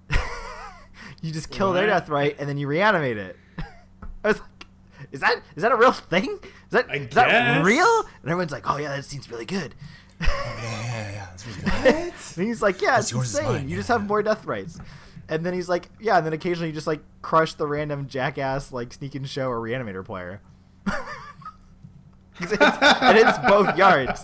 [1.21, 2.05] you just kill their What?
[2.05, 3.37] Deathrite and then you reanimate it.
[4.23, 4.56] I was like,
[5.11, 6.39] is that is that a real thing?
[6.43, 7.99] Is that I is that real?
[8.21, 9.73] And everyone's like, oh yeah, that seems really good.
[10.19, 10.27] Yeah,
[10.63, 11.25] yeah, yeah.
[11.29, 12.13] That's really good.
[12.37, 13.45] and he's like, yeah, What's it's insane.
[13.45, 14.79] mine, You yeah, just have more Deathrites.
[15.29, 18.71] And then he's like, yeah, and then occasionally you just like crush the random jackass
[18.71, 20.41] like sneak and show or reanimator player.
[22.39, 24.21] It's- it's- and it's both yards.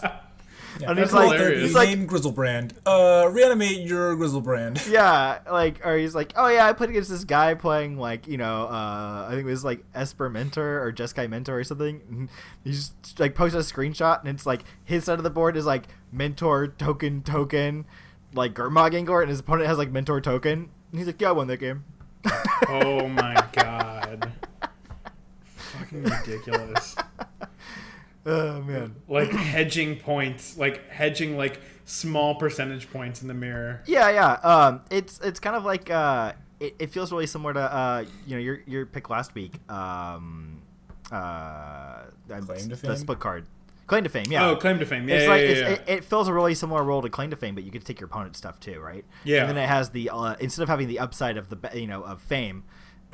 [0.79, 1.62] Yeah, And that's he's like- hilarious.
[1.63, 2.71] he's like- name Griselbrand.
[2.86, 4.88] Uh, reanimate your Griselbrand.
[4.91, 8.38] Yeah, like, or he's like, oh yeah, I played against this guy playing like, you
[8.38, 12.01] know, uh, I think it was like Esper Mentor or Jeskai Mentor or something.
[12.09, 12.29] And
[12.63, 15.65] he's just, like posted a screenshot and it's like his side of the board is
[15.65, 17.86] like Mentor token token,
[18.33, 20.69] like Gurmag Angler, and his opponent has like Mentor token.
[20.91, 21.83] And he's like, yeah, I won that game.
[22.67, 24.31] Oh my god,
[25.43, 26.95] fucking ridiculous!
[28.25, 28.95] Oh man.
[29.07, 33.81] Like hedging points, like hedging like small percentage points in the mirror.
[33.86, 34.31] Yeah, yeah.
[34.33, 38.36] Um, it's it's kind of like uh, it, it feels really similar to uh, you
[38.36, 39.59] know, your your pick last week.
[39.69, 40.62] Um,
[41.12, 42.95] uh, Claim to the Fame?
[42.95, 43.45] split card,
[43.88, 44.25] claim to fame.
[44.29, 44.49] Yeah.
[44.49, 45.07] Oh, claim to fame.
[45.07, 45.81] Yeah, it's yeah, like yeah, it's.
[45.81, 47.88] It, it fills a really similar role to claim to fame, but you get to
[47.88, 49.05] take your opponent's stuff too, right?
[49.23, 49.41] Yeah.
[49.41, 52.01] And then it has the uh, instead of having the upside of the you know
[52.03, 52.63] of fame,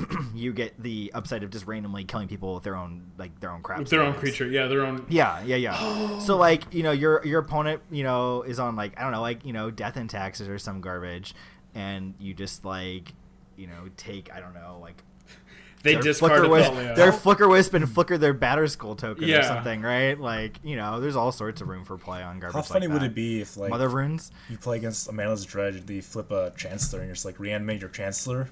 [0.36, 3.62] you get the upside of just randomly killing people with their own like their own
[3.62, 3.80] crap.
[3.80, 4.48] With their own creature.
[4.48, 5.06] Yeah, their own.
[5.10, 6.20] Yeah, yeah, yeah.
[6.20, 9.22] so like, you know, your your opponent, you know, is on like I don't know,
[9.22, 11.34] like, you know, death and taxes or some garbage
[11.76, 13.14] and you just like,
[13.56, 15.04] you know, take I don't know, like
[15.84, 16.96] They their discard flicker a wisp, Thalia.
[16.96, 20.20] their Flickerwisp and flicker their Batterskull token or something, right?
[20.20, 22.56] Like, you know, there's all sorts of room for play on garbage.
[22.56, 24.32] How funny like would it be if like Mother runes?
[24.50, 27.40] you play against a Manaless Dredge, and you flip a Chancellor, and you're just like
[27.40, 28.50] reanimate your Chancellor?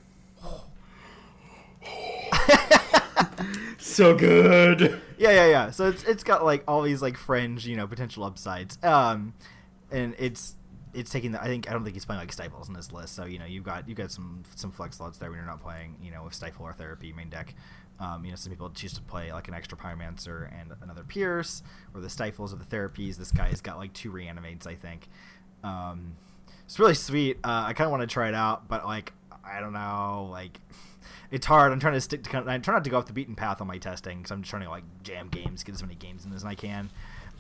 [3.78, 5.02] so good.
[5.18, 5.72] yeah, yeah, yeah.
[5.72, 8.78] So it's it's got like all these like fringe, you know, potential upsides.
[8.84, 9.34] Um,
[9.92, 10.56] and it's
[10.94, 11.42] it's taking the.
[11.42, 13.16] I think I don't think he's playing like stifles in this list.
[13.16, 15.62] So you know, you've got you've got some some flex slots there when you're not
[15.62, 17.54] playing, you know, with stifle or therapy main deck.
[18.00, 21.64] Um, you know, some people choose to play like an extra pyromancer and another pierce,
[21.94, 23.18] or the stifles or the therapies.
[23.18, 25.08] This guy's got like two reanimates, I think.
[25.64, 26.16] Um,
[26.66, 27.38] it's really sweet.
[27.44, 30.60] Uh, I kind of want to try it out, but like I don't know, like
[31.32, 31.72] it's hard.
[31.72, 32.30] I'm trying to stick to.
[32.30, 34.32] kind of- I'm trying not to go off the beaten path on my testing because
[34.32, 36.90] I'm just trying to like jam games, get as many games in as I can.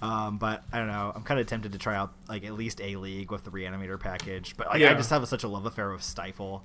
[0.01, 1.11] Um, but I don't know.
[1.15, 3.99] I'm kind of tempted to try out like at least a league with the reanimator
[3.99, 4.55] package.
[4.55, 6.63] But like, I just have such a love affair with Stifle.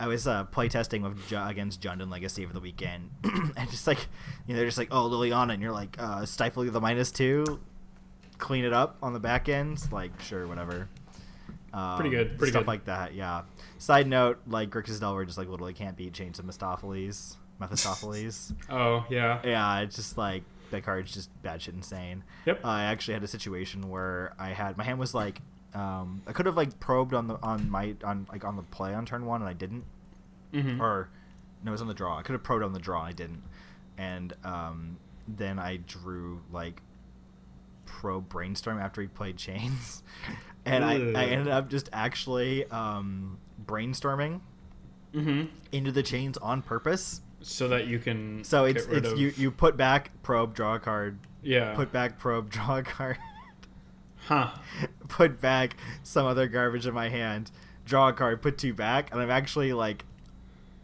[0.00, 3.98] I was uh, playtesting with Ju- against Jundun Legacy over the weekend, and just like
[4.46, 7.58] you know, they're just like, oh Liliana, and you're like, uh, Stifle the minus two,
[8.38, 9.80] clean it up on the back end.
[9.90, 10.88] Like, sure, whatever.
[11.72, 12.68] Um, Pretty good, pretty stuff good.
[12.68, 13.14] like that.
[13.14, 13.42] Yeah.
[13.78, 17.36] Side note, like Grixis Delver just like literally can't beat Chains of Mephistopheles.
[17.60, 18.52] Mephistopheles.
[18.70, 19.40] Oh yeah.
[19.44, 22.24] yeah, it's just like that card's just bad shit insane.
[22.46, 22.64] Yep.
[22.64, 25.40] I actually had a situation where I had my hand was like
[25.74, 28.94] um, I could have like probed on the on my on like on the play
[28.94, 29.84] on turn one and I didn't
[30.52, 30.80] Mhm.
[30.80, 31.08] or
[31.62, 33.12] no it was on the draw I could have probed on the draw and I
[33.12, 33.42] didn't
[33.98, 34.96] and um,
[35.28, 36.80] then I drew like
[37.86, 40.02] pro brainstorm after he played chains
[40.64, 44.40] and I, I ended up just actually um, brainstorming
[45.14, 45.48] Mhm.
[45.70, 48.42] into the chains on purpose So that you can.
[48.42, 51.74] so it's get rid it's of- you you put back probe draw a card Yeah.
[51.76, 53.18] put back probe draw a card
[54.26, 54.50] Huh.
[55.08, 57.50] put back some other garbage in my hand
[57.86, 60.04] draw a card put two back and i'm actually like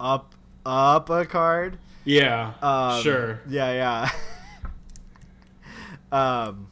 [0.01, 2.53] up up a card Yeah.
[2.63, 3.41] um, sure.
[3.49, 4.11] yeah yeah
[6.13, 6.69] um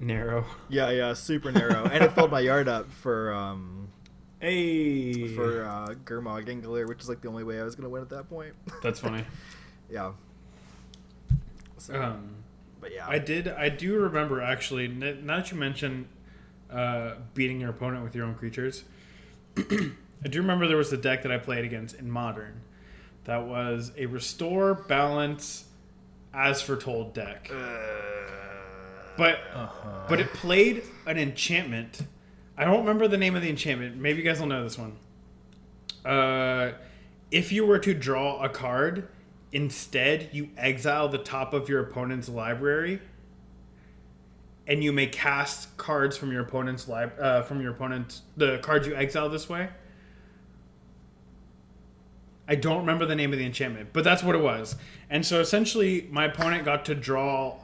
[0.00, 0.44] Narrow.
[0.68, 3.73] yeah yeah super narrow and it filled my yard up for um
[4.44, 5.28] Hey.
[5.28, 8.10] for uh Gurmag Angler, which is like the only way I was gonna win at
[8.10, 8.52] that point.
[8.82, 9.24] That's funny.
[9.90, 10.12] yeah.
[11.78, 12.34] So, Um.
[12.80, 13.06] but yeah.
[13.08, 13.48] I did.
[13.48, 14.84] I do remember actually.
[14.86, 16.08] n- Now that you mention
[16.70, 18.84] uh, beating your opponent with your own creatures,
[19.56, 22.60] I do remember there was a deck that I played against in Modern
[23.24, 25.64] that was a restore balance
[26.34, 27.50] as foretold deck,
[29.16, 30.04] but Uh-huh.
[30.08, 32.02] but it played an enchantment.
[32.56, 33.96] I don't remember the name of the enchantment.
[33.96, 34.96] Maybe you guys will know this one.
[36.04, 36.72] Uh,
[37.30, 39.08] if you were to draw a card,
[39.52, 43.00] instead you exile the top of your opponent's library,
[44.66, 48.86] and you may cast cards from your opponent's lib- uh, from your opponent's the cards
[48.86, 49.68] you exile this way.
[52.46, 54.76] I don't remember the name of the enchantment, but that's what it was.
[55.08, 57.56] And so essentially, my opponent got to draw.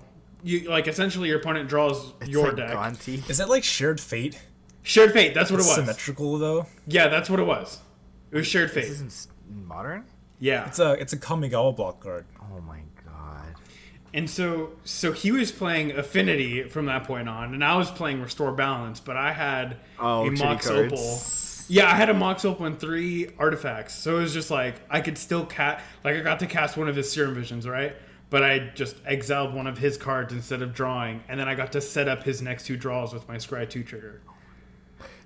[0.42, 2.70] You like essentially your opponent draws It's your like deck.
[2.70, 3.28] Gonti.
[3.28, 4.40] Is that like shared fate?
[4.82, 5.34] Shared fate.
[5.34, 5.74] That's what it was.
[5.74, 6.66] Symmetrical though.
[6.86, 7.78] Yeah, that's what it was.
[8.30, 8.82] It was shared fate.
[8.82, 10.04] This isn't modern.
[10.38, 10.66] Yeah.
[10.66, 12.24] It's a it's a Kamigawa block card.
[12.40, 13.54] Oh my god.
[14.14, 18.22] And so so he was playing Affinity from that point on, and I was playing
[18.22, 20.92] Restore Balance, but I had Oh, a shitty Mox cards.
[20.92, 21.20] Opal.
[21.72, 23.94] Yeah, I had a Mox Opal and three artifacts.
[23.94, 26.88] So it was just like I could still cast like I got to cast one
[26.88, 27.94] of his Serum Visions, right?
[28.30, 31.72] But I just exiled one of his cards instead of drawing, and then I got
[31.72, 34.20] to set up his next two draws with my Scry 2 trigger.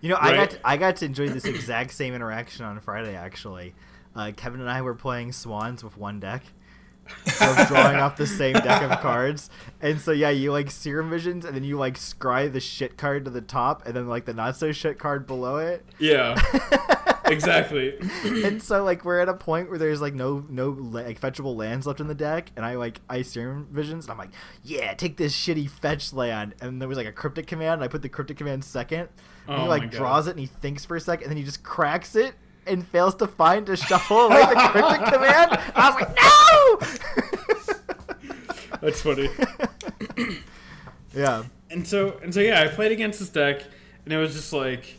[0.05, 3.17] You know, I got to, I got to enjoy this exact same interaction on Friday.
[3.17, 3.75] Actually,
[4.15, 6.43] uh, Kevin and I were playing Swans with one deck,
[7.25, 9.49] so drawing off the same deck of cards.
[9.81, 13.25] And so yeah, you like Serum Visions, and then you like scry the shit card
[13.25, 15.83] to the top, and then like the not so shit card below it.
[15.99, 16.39] Yeah.
[17.27, 17.97] exactly.
[18.25, 21.87] and so like we're at a point where there's like no no like fetchable lands
[21.87, 24.31] left in the deck, and I like I Serum Visions, and I'm like,
[24.63, 26.55] yeah, take this shitty fetch land.
[26.61, 29.09] And there was like a cryptic command, and I put the cryptic command second.
[29.47, 31.45] And Oh he like draws it, and he thinks for a second, and then he
[31.45, 32.35] just cracks it
[32.67, 35.59] and fails to find to shuffle away the cryptic command.
[35.75, 36.79] I was like, no.
[38.81, 39.29] That's funny.
[41.15, 41.45] yeah.
[41.71, 43.63] and so and so yeah, I played against this deck,
[44.05, 44.97] and it was just like,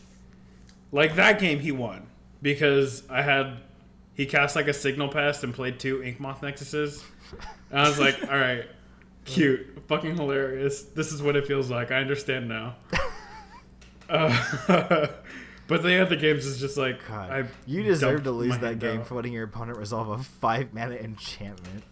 [0.92, 2.08] like that game he won
[2.46, 3.58] because I had
[4.14, 7.04] he cast like a signal pest and played two Inkmoth Nexuses,
[7.72, 8.66] and I was like, all right,
[9.26, 10.84] cute, fucking hilarious.
[10.84, 11.92] This is what it feels like.
[11.92, 12.76] I understand now.
[14.08, 14.30] Uh,
[15.68, 19.00] but the other games is just like God, I you deserve to lose that game
[19.00, 19.08] out.
[19.08, 21.84] for letting your opponent resolve a five mana enchantment.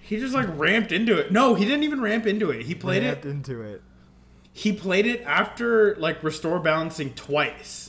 [0.00, 1.30] He just like ramped into it.
[1.30, 2.64] No, he didn't even ramp into it.
[2.64, 3.28] He played Ramped it.
[3.28, 3.82] into it.
[4.54, 7.87] He played it after like restore balancing twice.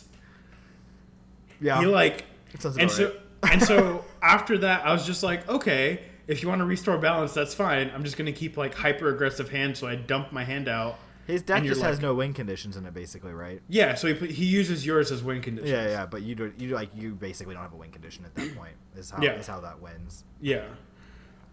[1.62, 1.80] Yeah.
[1.80, 6.42] He like and about so and so after that I was just like, okay, if
[6.44, 7.92] you want to restore balance, that's fine.
[7.94, 11.00] I'm just gonna keep like hyper aggressive hand, so I dump my hand out.
[11.28, 13.62] His deck and you're just has no win conditions in it, basically, right?
[13.68, 15.72] Yeah, so he he uses yours as win conditions.
[15.72, 18.34] Yeah, yeah, but you do you like you basically don't have a win condition at
[18.36, 18.74] that point.
[18.96, 19.34] Is how Yeah.
[19.34, 20.24] is how that wins.
[20.42, 20.66] Yeah.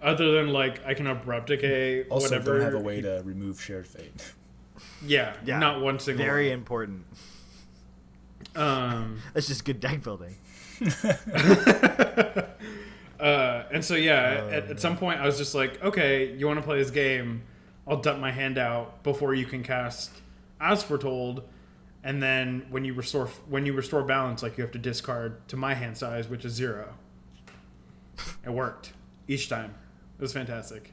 [0.02, 2.54] other than like I can abrupt decay, Also, whatever.
[2.58, 4.32] don't have a way to remove shared fate.
[5.04, 5.58] Yeah, Yeah.
[5.58, 6.24] not one single.
[6.24, 6.54] Very one.
[6.58, 7.04] important.
[8.56, 10.36] Um, That's just good deck building.
[13.20, 16.46] uh, and so yeah, Oh, at, at some point I was just like, okay, you
[16.46, 17.42] want to play this game?
[17.86, 20.10] I'll dump my hand out before you can cast
[20.60, 21.44] as foretold,
[22.02, 25.56] and then when you restore when you restore balance, like you have to discard to
[25.56, 26.94] my hand size, which is zero.
[28.44, 28.92] It worked
[29.28, 29.74] each time.
[30.18, 30.92] It was fantastic.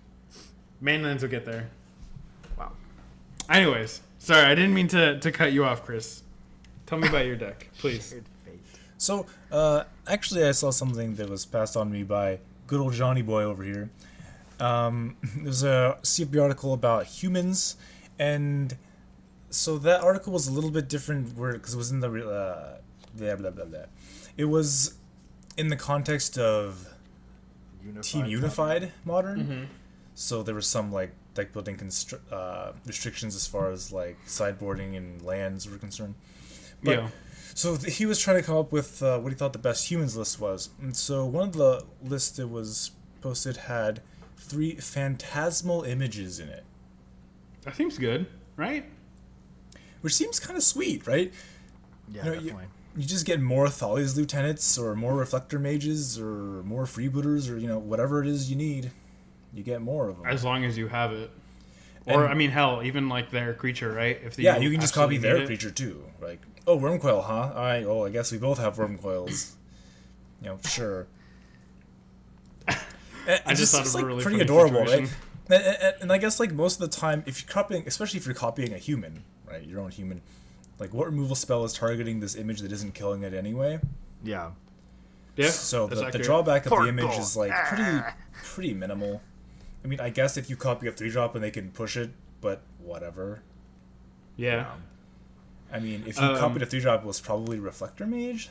[0.81, 1.69] Mainlands will get there.
[2.57, 2.73] Wow.
[3.49, 6.22] Anyways, sorry, I didn't mean to, to cut you off, Chris.
[6.93, 8.07] Tell me about your deck, please.
[8.07, 8.59] Shared fate.
[8.99, 12.93] So, uh, actually, I saw something that was passed on to me by good old
[12.93, 13.89] Johnny Boy over here.
[14.59, 17.77] Um, there's a CFB article about humans,
[18.19, 18.77] and
[19.49, 22.77] so that article was a little bit different, where because it was in the uh,
[23.15, 23.85] blah blah blah blah.
[24.37, 24.93] It was
[25.57, 26.93] in the context of
[27.83, 29.39] Unified Team Unified Modern.
[29.39, 29.63] Mm-hmm.
[30.13, 34.95] So there was some like deck building constr- uh, restrictions as far as like sideboarding
[34.95, 36.13] and lands were concerned.
[36.83, 37.09] But Yeah.
[37.55, 39.89] so th- he was trying to come up with uh, what he thought the best
[39.89, 40.69] humans list was.
[40.81, 42.91] And so one of the lists that was
[43.21, 44.01] posted had
[44.37, 46.63] three phantasmal images in it,
[47.61, 48.85] That seems good, right?
[50.01, 51.31] which seems kind of sweet, right?
[52.11, 52.67] Yeah, You know, you- definitely.
[52.95, 57.67] You just get more Thalia's lieutenants, or more reflector mages, or more freebooters, or you
[57.67, 58.91] know whatever it is you need.
[59.51, 60.27] You get more of them.
[60.27, 61.31] As long as you have it.
[62.05, 64.19] Or, And- I mean, hell, even like their creature, right?
[64.23, 65.45] If yeah, you can just copy their it.
[65.45, 66.03] creature too.
[66.21, 67.53] Like, oh, Wurmcoil, huh?
[67.55, 69.53] I oh, I guess we both have Wurmcoils.
[70.41, 71.07] you know, sure.
[72.67, 72.77] And
[73.27, 75.09] eh, I it's just thought it's, a like, really pretty adorable, right?
[75.49, 78.25] And, and, and I guess like most of the time, if you're copying, especially if
[78.25, 80.21] you're copying a human, right, your own human,
[80.79, 83.79] like what removal spell is targeting this image that isn't killing it anyway?
[84.23, 84.51] Yeah.
[85.35, 85.49] Yeah.
[85.49, 87.99] So the, the drawback of the image is like pretty
[88.43, 89.21] pretty minimal.
[89.83, 92.11] I mean, I guess if you copy a three drop and they can push it,
[92.41, 93.41] but whatever.
[94.37, 94.67] Yeah.
[95.71, 98.49] I mean, if you Um, copied a three drop, it was probably Reflector Mage.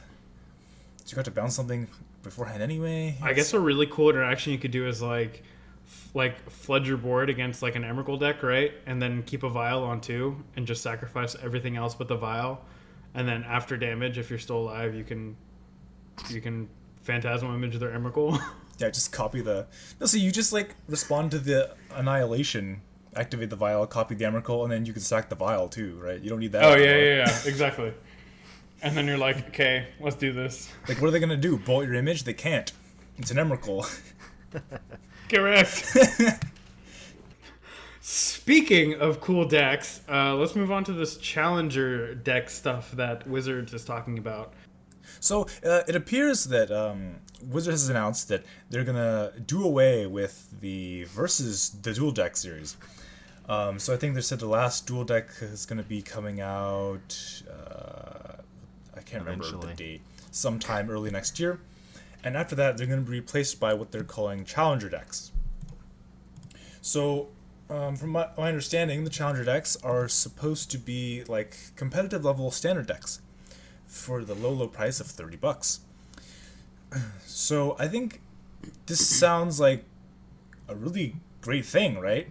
[1.04, 1.88] So you got to bounce something
[2.22, 3.16] beforehand anyway.
[3.22, 5.42] I guess a really cool interaction you could do is like,
[5.86, 8.72] f- like flood your board against like an Emrakul deck, right?
[8.86, 12.64] And then keep a vial on two, and just sacrifice everything else but the vial,
[13.14, 15.36] and then after damage, if you're still alive, you can,
[16.28, 16.68] you can
[17.02, 18.40] phantasmal image their Emrakul.
[18.82, 19.66] yeah, just copy the.
[20.00, 22.82] No, so you just like respond to the annihilation,
[23.14, 26.20] activate the vial, copy the Emrakul, and then you can stack the vial too, right?
[26.20, 26.64] You don't need that.
[26.64, 27.92] oh yeah, yeah, yeah, exactly.
[28.82, 30.68] And then you're like, okay, let's do this.
[30.88, 31.56] Like, what are they gonna do?
[31.56, 32.24] Bolt your image?
[32.24, 32.72] They can't.
[33.18, 33.86] It's an Emrakul.
[35.28, 35.96] Correct.
[38.00, 43.72] Speaking of cool decks, uh, let's move on to this challenger deck stuff that Wizards
[43.72, 44.52] is talking about.
[45.20, 50.48] So uh, it appears that um, Wizard has announced that they're gonna do away with
[50.60, 52.76] the versus the dual deck series.
[53.48, 57.42] Um, so I think they said the last dual deck is gonna be coming out.
[57.50, 58.34] Uh,
[58.96, 60.02] I can't remember the date.
[60.30, 61.60] Sometime early next year,
[62.24, 65.32] and after that they're gonna be replaced by what they're calling challenger decks.
[66.80, 67.28] So.
[67.70, 72.50] Um, from my, my understanding, the challenger decks are supposed to be like competitive level
[72.50, 73.22] standard decks
[73.86, 75.80] for the low low price of 30 bucks.
[77.26, 78.20] So I think
[78.86, 79.84] this sounds like
[80.68, 82.28] a really great thing, right?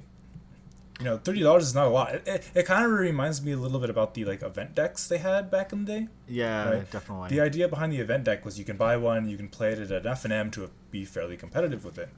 [0.99, 2.13] You know, thirty dollars is not a lot.
[2.13, 5.07] It, it, it kind of reminds me a little bit about the like event decks
[5.07, 6.07] they had back in the day.
[6.27, 6.91] Yeah, Right.
[6.91, 7.29] definitely.
[7.29, 9.79] The idea behind the event deck was you can buy one, you can play it
[9.79, 12.09] at an F and M to be fairly competitive with it.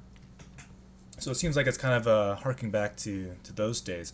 [1.19, 4.11] So it seems like it's kind of uh, harking back to, to those days.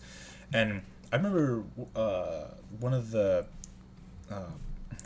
[0.52, 1.64] And I remember
[1.96, 2.44] uh,
[2.78, 3.46] one of the
[4.30, 4.42] uh,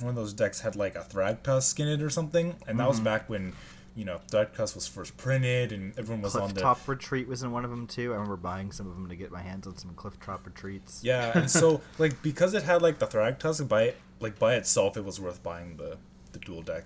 [0.01, 3.01] one of those decks had like a Thragtusk in it or something, and that was
[3.01, 3.53] back when
[3.95, 7.53] you know Thragtusk was first printed and everyone was on the Top Retreat was in
[7.53, 8.11] one of them too.
[8.11, 11.01] I remember buying some of them to get my hands on some Clifftop Retreats.
[11.03, 11.37] yeah.
[11.39, 15.21] And so like because it had like the Thragtusk by like by itself, it was
[15.21, 15.97] worth buying the
[16.33, 16.85] the dual deck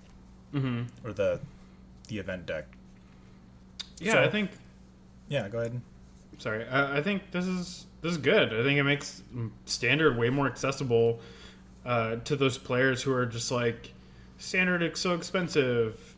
[0.51, 1.39] hmm or the
[2.07, 2.65] the event deck.
[3.99, 4.51] Yeah, So- I think.
[5.27, 5.79] Yeah, go ahead.
[6.39, 8.53] Sorry, I, I think this is this is good.
[8.53, 9.21] I think it makes
[9.65, 11.19] standard way more accessible
[11.89, 13.93] uh, to those players who are just like
[14.37, 16.15] standard is so expensive,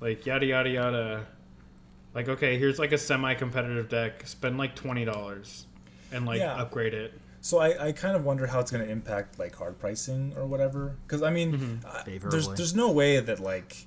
[0.00, 1.26] like yada yada yada.
[2.14, 4.26] Like okay, here's like a semi-competitive deck.
[4.26, 5.66] Spend like twenty dollars
[6.12, 6.54] and like Yeah.
[6.60, 7.12] upgrade it.
[7.40, 10.46] So I, I kind of wonder how it's going to impact like hard pricing or
[10.46, 10.96] whatever.
[11.06, 11.86] Because I mean, Mm-hmm.
[11.86, 13.86] I- there's there's no way that like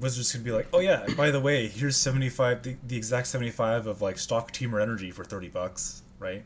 [0.00, 3.26] Wizards can be like, oh yeah, by the way, here's seventy five the, the exact
[3.28, 6.44] seventy five of like stock Temur energy for thirty bucks, right?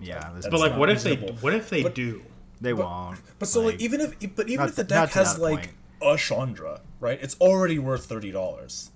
[0.00, 2.22] Yeah, there's- But like, not what if they what if they But- do?
[2.60, 3.20] They but- won't.
[3.38, 6.14] But so like, even if but even not if the deck has like point.
[6.14, 7.18] a Chandra, right?
[7.20, 8.90] It's already worth thirty dollars.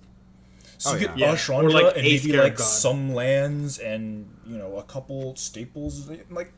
[0.77, 1.29] So Oh, you get yeah.
[1.29, 2.63] a Or, Chandra like, and maybe like God.
[2.65, 6.09] some lands and you know a couple staples.
[6.29, 6.51] Like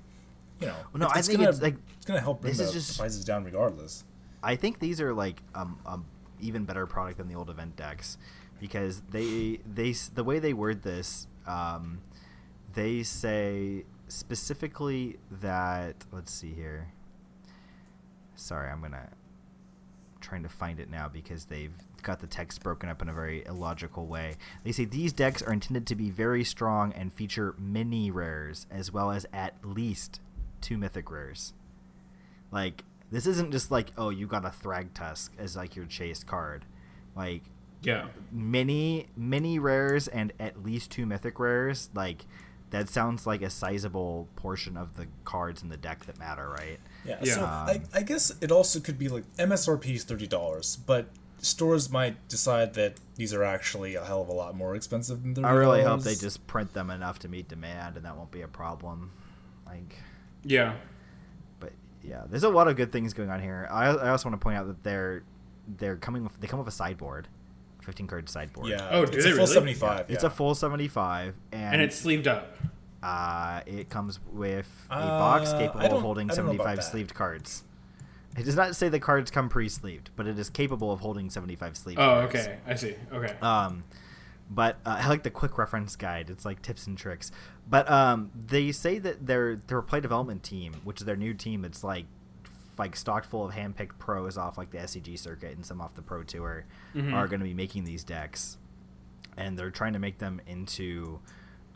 [0.59, 2.63] you know, Well, no, I think gonna, it's, like, it's gonna help bring this the,
[2.65, 4.03] is the just- prices down regardless.
[4.43, 6.05] I think these are like um, um
[6.39, 8.17] even better product than the old event decks
[8.59, 11.99] because they they the way they word this um,
[12.73, 16.87] they say specifically that let's see here.
[18.38, 19.09] Sorry, I'm gonna
[20.21, 23.45] trying to find it now because they've got the text broken up in a very
[23.45, 24.35] illogical way.
[24.63, 28.91] They say these decks are intended to be very strong and feature mini rares as
[28.91, 30.19] well as at least
[30.61, 31.53] two mythic rares.
[32.51, 36.65] Like this isn't just like oh you got a Thragtusk as like your chase card.
[37.15, 37.43] Like
[37.83, 38.07] Yeah.
[38.31, 42.25] many many rares and at least two mythic rares like
[42.69, 46.79] that sounds like a sizable portion of the cards in the deck that matter, right?
[47.07, 47.17] Yeah.
[47.23, 47.33] Yeah.
[47.33, 51.07] So Um, I, I guess it also could be like MSRP is thirty dollars, but
[51.39, 55.35] stores might decide that these are actually a hell of a lot more expensive than
[55.35, 58.31] thirty I really hope they just print them enough to meet demand and that won't
[58.31, 59.11] be a problem.
[59.65, 59.95] Like
[60.43, 60.73] Yeah.
[61.59, 63.67] but yeah, there's a lot of good things going on here.
[63.71, 65.23] I, I also want to point out that they're
[65.77, 67.27] they're coming with they come with a sideboard,
[67.83, 68.69] 15 card sideboard.
[68.69, 68.87] Yeah.
[68.91, 69.53] Oh, do it's they a full really?
[69.53, 70.09] seventy five.
[70.09, 72.57] It's a full 75 and, And it's sleeved up.
[73.03, 76.83] Uh, it comes with a Uh, box capable of holding I don't know about 75
[76.83, 77.63] sleeved cards.
[78.37, 81.75] It does not say the cards come pre-sleeved, but it is capable of holding 75
[81.77, 82.35] sleeved Oh, cards.
[82.35, 82.57] okay.
[82.67, 82.95] I see.
[83.11, 83.33] Okay.
[83.41, 83.83] Um,
[84.49, 86.29] but uh, I like the quick reference guide.
[86.29, 87.31] It's like tips and tricks.
[87.69, 91.65] But um, they say that their their play development team, which is their new team,
[91.65, 92.05] it's like
[92.77, 96.01] like stocked full of handpicked pros off like the SCG circuit and some off the
[96.03, 96.63] pro tour,
[96.95, 97.11] Mhm.
[97.13, 98.57] are going to be making these decks,
[99.35, 101.19] and they're trying to make them into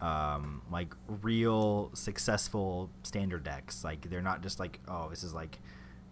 [0.02, 3.84] um, like real successful standard decks.
[3.84, 5.60] Like they're not just like oh this is like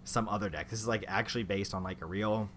[0.04, 0.70] some other deck.
[0.70, 2.50] This is like actually based on like a real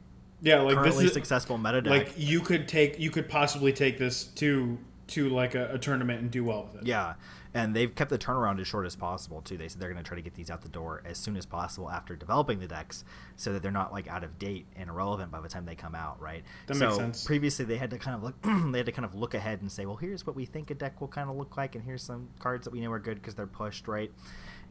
[0.43, 1.91] yeah, like this currently is successful meta deck.
[1.91, 4.79] like you could take you could possibly take this to
[5.09, 6.87] to like a, a tournament and do well with it.
[6.87, 7.15] Yeah,
[7.55, 9.57] and they've kept the turnaround as short as possible too.
[9.57, 11.45] They said they're going to try to get these out the door as soon as
[11.45, 13.05] possible after developing the decks,
[13.37, 15.95] so that they're not like out of date and irrelevant by the time they come
[15.95, 16.21] out.
[16.21, 16.45] Right.
[16.67, 17.25] That so makes sense.
[17.25, 18.43] Previously, they had to kind of look.
[18.73, 20.75] they had to kind of look ahead and say, well, here's what we think a
[20.75, 23.17] deck will kind of look like, and here's some cards that we know are good
[23.17, 24.11] because they're pushed, right?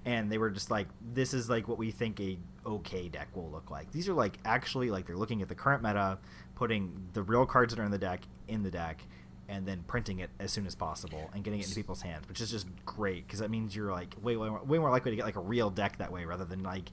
[0.04, 3.52] And they were just like, this is like what we think a okay deck will
[3.52, 3.92] look like.
[3.92, 6.18] These are like actually like they're looking at the current meta,
[6.56, 9.04] putting the real cards that are in the deck in the deck,
[9.52, 12.40] and then printing it as soon as possible and getting it into people's hands, which
[12.40, 15.18] is just great because that means you're like way, way more, way more likely to
[15.18, 16.90] get like a real deck that way rather than like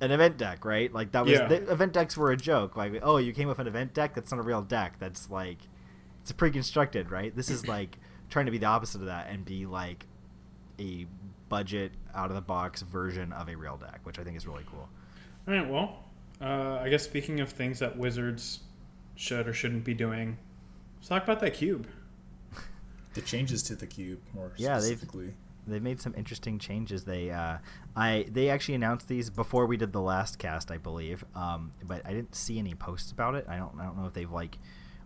[0.00, 0.92] an event deck, right?
[0.92, 1.48] Like that was Yeah.
[1.48, 2.76] the event decks were a joke.
[2.76, 4.94] Like, oh, you came with an event deck that's not a real deck.
[5.00, 5.58] That's like
[6.22, 7.34] it's pre-constructed, right?
[7.34, 7.98] This is like
[8.30, 10.06] trying to be the opposite of that and be like
[10.78, 11.06] a
[11.48, 14.64] budget out of the box version of a real deck, which I think is really
[14.70, 14.88] cool.
[15.48, 15.68] All right.
[15.68, 15.98] Well,
[16.40, 18.60] uh, I guess speaking of things that Wizards
[19.16, 20.38] should or shouldn't be doing,
[21.02, 21.86] let's talk about that cube.
[23.14, 25.34] the changes to the cube more Yeah, they've- specifically.
[25.66, 27.04] They've made some interesting changes.
[27.04, 27.58] They uh,
[27.94, 31.24] I they actually announced these before we did the last cast, I believe.
[31.36, 33.46] Um, but I didn't see any posts about it.
[33.48, 34.58] I don't I don't know if they've like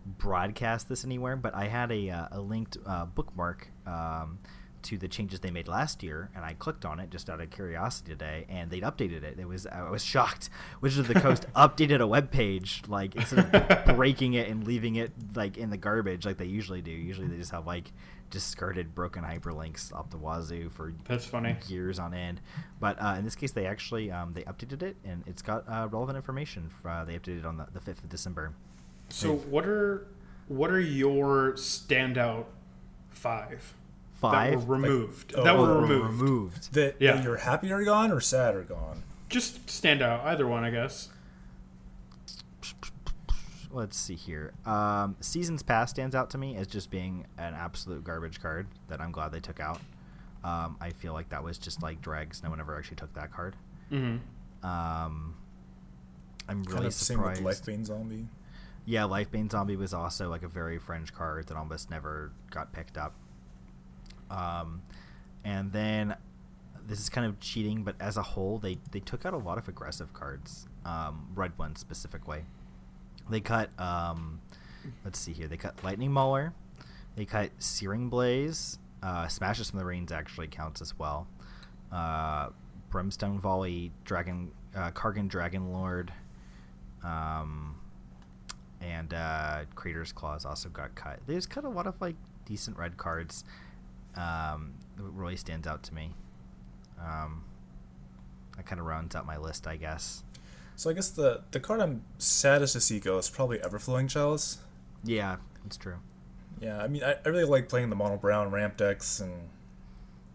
[0.07, 1.37] broadcast this anywhere.
[1.37, 4.39] But I had a uh, a linked uh, bookmark um,
[4.87, 7.51] to the changes they made last year, and I clicked on it just out of
[7.51, 9.39] curiosity today, and they'd updated it.
[9.39, 10.49] It was I was shocked.
[10.81, 14.97] Wizards of the Coast updated a web page like instead of breaking it and leaving
[14.97, 16.91] it like in the garbage like they usually do.
[16.91, 17.93] Usually they just have like
[18.31, 21.57] discarded broken hyperlinks up the wazoo for That's funny.
[21.69, 22.41] years on end.
[22.81, 25.89] But uh, in this case, they actually um, they updated it, and it's got uh,
[25.91, 26.71] relevant information.
[26.81, 28.53] For, uh, they updated it on the, the 5th of December.
[29.09, 30.07] So what are
[30.49, 32.47] what are your standout
[33.11, 33.75] five,
[34.21, 35.35] Five that were removed?
[35.37, 36.21] oh, that oh, were removed.
[36.21, 36.73] removed.
[36.75, 37.17] That, Yeah.
[37.17, 39.03] that you're happy are gone or sad are gone.
[39.29, 40.25] Just stand out.
[40.25, 41.09] Either one, I guess.
[43.71, 44.53] Let's see here.
[44.65, 49.01] Um, Seasons Past stands out to me as just being an absolute garbage card that
[49.01, 49.81] I'm glad they took out.
[50.45, 52.43] Um, I feel like that was just like dregs.
[52.43, 53.55] No one ever actually took that card.
[53.93, 54.67] Mm-hmm.
[54.67, 55.35] Um,
[56.49, 57.65] I'm really kind of same with surprised.
[57.67, 58.29] Lifebane Zombie.
[58.87, 62.97] Yeah, Lifebane Zombie was also like a very fringe card that almost never got picked
[62.97, 63.15] up.
[64.31, 64.83] Um,
[65.45, 66.17] and then
[66.87, 69.59] this is kind of cheating, but as a whole, they they took out a lot
[69.59, 70.67] of aggressive cards.
[70.85, 72.45] Um, red ones specifically.
[73.29, 73.71] They cut.
[73.81, 74.41] Um,
[75.05, 75.49] let's see here.
[75.49, 76.53] They cut Lightning Mauler.
[77.17, 78.79] They cut Searing Blaze.
[79.03, 81.27] Uh, Smash of Smithereens actually counts as well.
[81.93, 82.51] Uh,
[82.91, 86.11] Brimstone Volley, Dragon, uh, Kargan Dragonlord.
[87.05, 87.77] Um,
[88.81, 91.21] and uh, Crater's Claws also got cut.
[91.27, 93.45] They just cut a lot of like decent red cards.
[94.17, 96.15] Um, it really stands out to me.
[97.01, 97.45] Um,
[98.57, 100.23] that kind of rounds out my list, I guess.
[100.77, 104.59] So I guess the the card I'm saddest to see go is probably Everflowing Chalice.
[105.05, 105.97] Yeah, that's true.
[106.61, 109.33] Yeah, I mean, I, I really like playing the mono brown ramp decks, and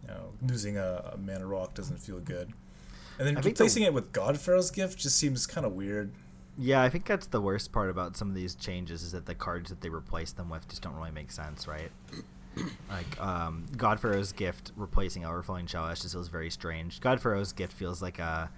[0.03, 2.53] you know, losing a, a mana rock doesn't feel good.
[3.17, 6.11] And then I think the- replacing it with God-Pharaoh's Gift just seems kind of weird.
[6.57, 9.35] Yeah, I think that's the worst part about some of these changes is that the
[9.35, 11.91] cards that they replace them with just don't really make sense, right?
[12.89, 16.99] Like um, God-Pharaoh's Gift replacing Everflowing Chalice just feels very strange.
[16.99, 18.49] God-Pharaoh's Gift feels like a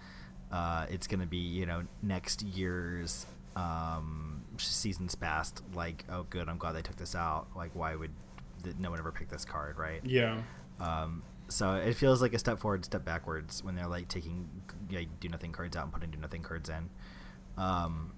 [0.52, 3.26] uh, it's gonna be you know next year's
[3.56, 5.62] um, seasons past.
[5.74, 7.48] Like oh good, I'm glad they took this out.
[7.56, 8.12] Like why would
[8.64, 10.02] th- no one ever pick this card, right?
[10.04, 10.42] Yeah.
[10.80, 14.50] Um, so it feels like a step forward, step backwards when they're like taking
[14.92, 16.90] like, do nothing cards out and putting do nothing cards in.
[17.58, 18.12] Um,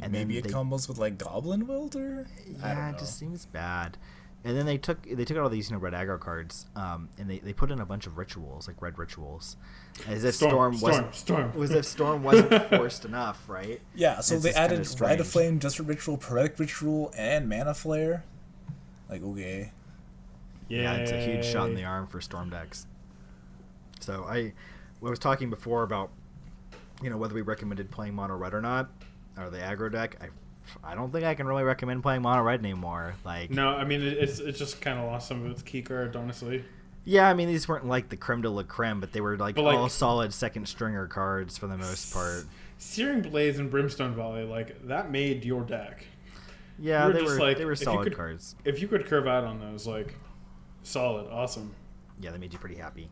[0.00, 2.26] and Maybe then it they- combos with like Goblin Welder.
[2.62, 3.98] I yeah, don't it just seems bad.
[4.42, 7.10] And then they took they took out all these you know red aggro cards, um,
[7.18, 9.56] and they, they put in a bunch of rituals like red rituals,
[10.08, 11.52] as if Storm, Storm, Storm, wasn't Storm.
[11.58, 13.82] was if Storm wasn't forced enough, right?
[13.94, 15.10] Yeah, so It's they just kinda added strange.
[15.10, 18.24] Rite of Flame, Desperate Ritual, Pyretic Ritual, and Mana Flare.
[19.10, 19.72] Like, okay.
[20.68, 22.86] Yeah, it's a huge shot in the arm for Storm decks.
[23.98, 26.10] So I, I was talking before about,
[27.02, 28.88] you know, whether we recommended playing mono red or not,
[29.36, 30.16] or the aggro deck.
[30.22, 30.28] I,
[30.84, 33.14] I don't think I can really recommend playing mono red anymore.
[33.24, 36.16] Like, No, I mean it, it's just kind of lost some of its key card,
[36.16, 36.64] honestly.
[37.04, 39.56] yeah, I mean these weren't like the creme de la creme, but they were like,
[39.58, 42.44] like- all solid second stringer cards for the most part.
[42.78, 46.06] Searing Blaze and Brimstone Volley, like that made your deck.
[46.78, 48.56] Yeah, You were they were like, they were solid could- cards.
[48.64, 50.14] If you could curve out on those, like
[50.82, 51.74] solid, awesome.
[52.20, 53.10] Yeah, they made you pretty happy.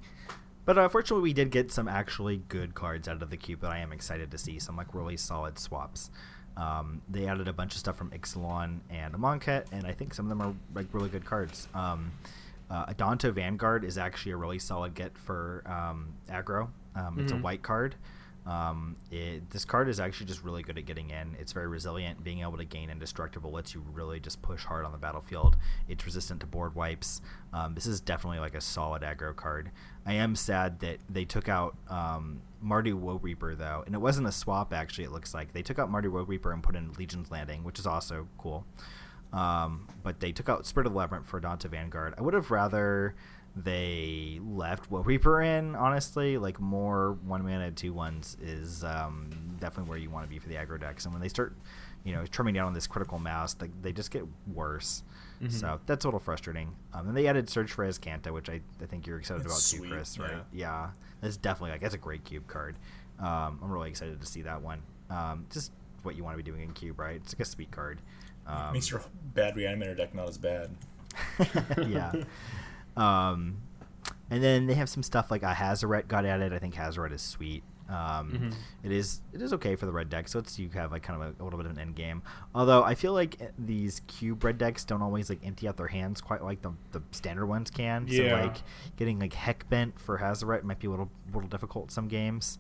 [0.64, 3.70] But uh, fortunately, we did get some actually good cards out of the cube that
[3.70, 4.58] I am excited to see.
[4.58, 6.10] Some like really solid swaps.
[6.58, 10.26] Um, they added a bunch of stuff from Ixalan and Amonkhet, and I think some
[10.26, 11.68] of them are like really good cards.
[11.72, 12.10] Um,
[12.70, 16.68] uh, Adanto Vanguard is actually a really solid get for um, aggro.
[16.96, 17.42] Um, It's a Mhm.
[17.42, 17.94] white card.
[18.44, 21.36] Um, it, this card is actually just really good at getting in.
[21.38, 22.24] It's very resilient.
[22.24, 25.56] Being able to gain indestructible lets you really just push hard on the battlefield.
[25.86, 27.20] It's resistant to board wipes.
[27.52, 29.70] Um, this is definitely like a solid aggro card.
[30.06, 34.26] I am sad that they took out um, Mardu Woe Reaper though, and it wasn't
[34.26, 34.72] a swap.
[34.72, 37.64] Actually, it looks like they took out Mardu Woe Reaper and put in Legion's Landing,
[37.64, 38.66] which is also cool.
[39.32, 42.14] Um, but they took out Spirit of the Labyrinth for Adanto Vanguard.
[42.16, 43.14] I would have rather
[43.56, 46.38] they left Woe Reaper in, honestly.
[46.38, 50.48] Like, more one mana, two ones is um, definitely where you want to be for
[50.48, 51.04] the aggro decks.
[51.04, 51.56] And when they start,
[52.04, 55.02] you know, trimming down on this critical mass, they, they just get worse.
[55.42, 55.52] Mhm.
[55.52, 56.74] So that's a little frustrating.
[56.92, 59.82] Um, and they added Search for Azcanta, which I, I think you're excited That's about
[59.84, 60.32] too, Chris, right?
[60.32, 60.38] yeah.
[60.52, 60.90] Yeah.
[61.20, 62.76] That's definitely, like, that's a great cube card.
[63.18, 64.82] Um, I'm really excited to see that one.
[65.10, 65.72] Um, just
[66.02, 67.16] what you want to be doing in cube, right?
[67.16, 68.00] It's like a sweet card.
[68.46, 69.02] Um, Makes your
[69.34, 70.70] bad reanimator deck not as bad.
[71.86, 72.12] yeah.
[72.96, 73.58] Um,
[74.28, 76.52] and then they have some stuff like a Hazaret got added.
[76.52, 77.62] I think Hazaret is sweet.
[77.88, 78.54] Um, Mhm.
[78.82, 81.22] it is it is okay for the red deck, so it's you have like kind
[81.22, 82.22] of a, a little bit of an end game.
[82.54, 85.86] Although I feel like eh, these cube red decks don't always like empty out their
[85.86, 88.06] hands quite like the, the standard ones can.
[88.06, 88.16] Yeah.
[88.40, 88.56] So like
[88.96, 92.58] getting like heck bent for Hazaret might be a little little difficult some games.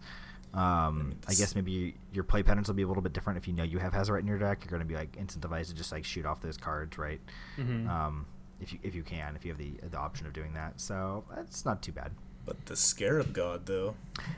[0.54, 3.46] Um, I It's- guess maybe your play patterns will be a little bit different if
[3.46, 4.64] you know you have Hazaret in your deck.
[4.64, 7.20] You're going to be like incentivized to just like shoot off those cards, right?
[7.58, 7.86] Mhm.
[7.86, 8.24] um,
[8.60, 10.80] if you if you can, if you have the the option of doing that.
[10.80, 12.12] So that's not too bad.
[12.48, 13.94] But the Scarab God, though.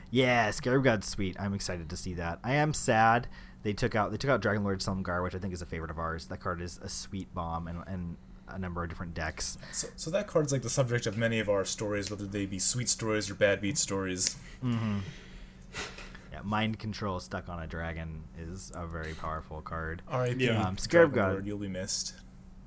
[0.09, 1.37] Yeah, Scarab God's sweet.
[1.39, 2.39] I'm excited to see that.
[2.43, 3.27] I am sad
[3.63, 5.99] they took out they took out Dragonlord Silumgar, which I think is a favorite of
[5.99, 6.25] ours.
[6.25, 8.17] That card is a sweet bomb and and
[8.49, 9.57] a number of different decks.
[9.71, 12.59] So, so that card's like the subject of many of our stories, whether they be
[12.59, 14.35] sweet stories or bad beat stories.
[14.61, 14.99] Mm-hmm.
[16.33, 20.01] Yeah, mind control stuck on a dragon is a very powerful card.
[20.09, 20.45] R.I.P.
[20.45, 20.61] Yeah.
[20.61, 21.31] Um, Scarab God.
[21.31, 22.15] Lord, you'll be missed.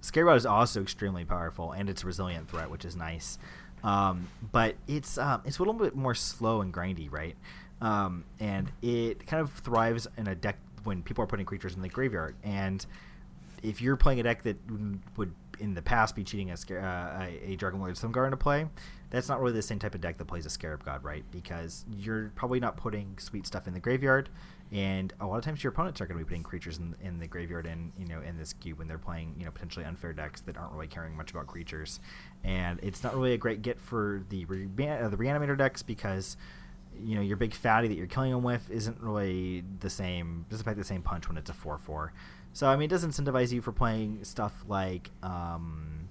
[0.01, 3.39] Scarab God is also extremely powerful, and it's a resilient threat, which is nice.
[3.85, 7.37] Um, but it's um, it's a little bit more slow and grindy, right?
[7.81, 11.83] Um, and it kind of thrives in a deck when people are putting creatures in
[11.83, 12.35] the graveyard.
[12.43, 12.85] And
[13.63, 14.57] if you're playing a deck that
[15.17, 18.67] would in the past be cheating a, uh, a, Dragonlord Silumgar into play,
[19.11, 21.25] that's not really the same type of deck that plays a Scarab God, right?
[21.31, 24.29] Because you're probably not putting sweet stuff in the graveyard,
[24.73, 27.19] and a lot of times your opponents are going to be putting creatures in, in
[27.19, 30.13] the graveyard and you know in this cube when they're playing you know potentially unfair
[30.13, 32.01] decks that aren't really caring much about creatures,
[32.45, 36.37] and it's not really a great get for the re- uh, the reanimator decks because
[36.97, 40.65] you know your big fatty that you're killing them with isn't really the same doesn't
[40.65, 42.11] pack the same punch when it's a 4-4
[42.53, 46.09] so i mean it does incentivize you for playing stuff like um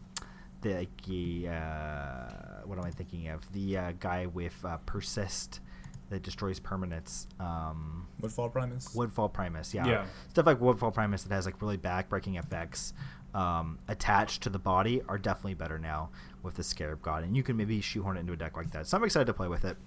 [0.61, 5.61] the like, the, uh, what am i thinking of the uh, guy with uh, persist
[6.09, 8.95] that destroys permanents um Woodfall Primus.
[8.95, 9.85] Woodfall Primus, yeah.
[9.85, 10.05] Yeah.
[10.29, 12.93] Stuff like Woodfall Primus that has like really backbreaking effects
[13.33, 16.09] um, attached to the body are definitely better now
[16.43, 18.87] with the Scarab God, and you can maybe shoehorn it into a deck like that.
[18.87, 19.77] So I'm excited to play with it.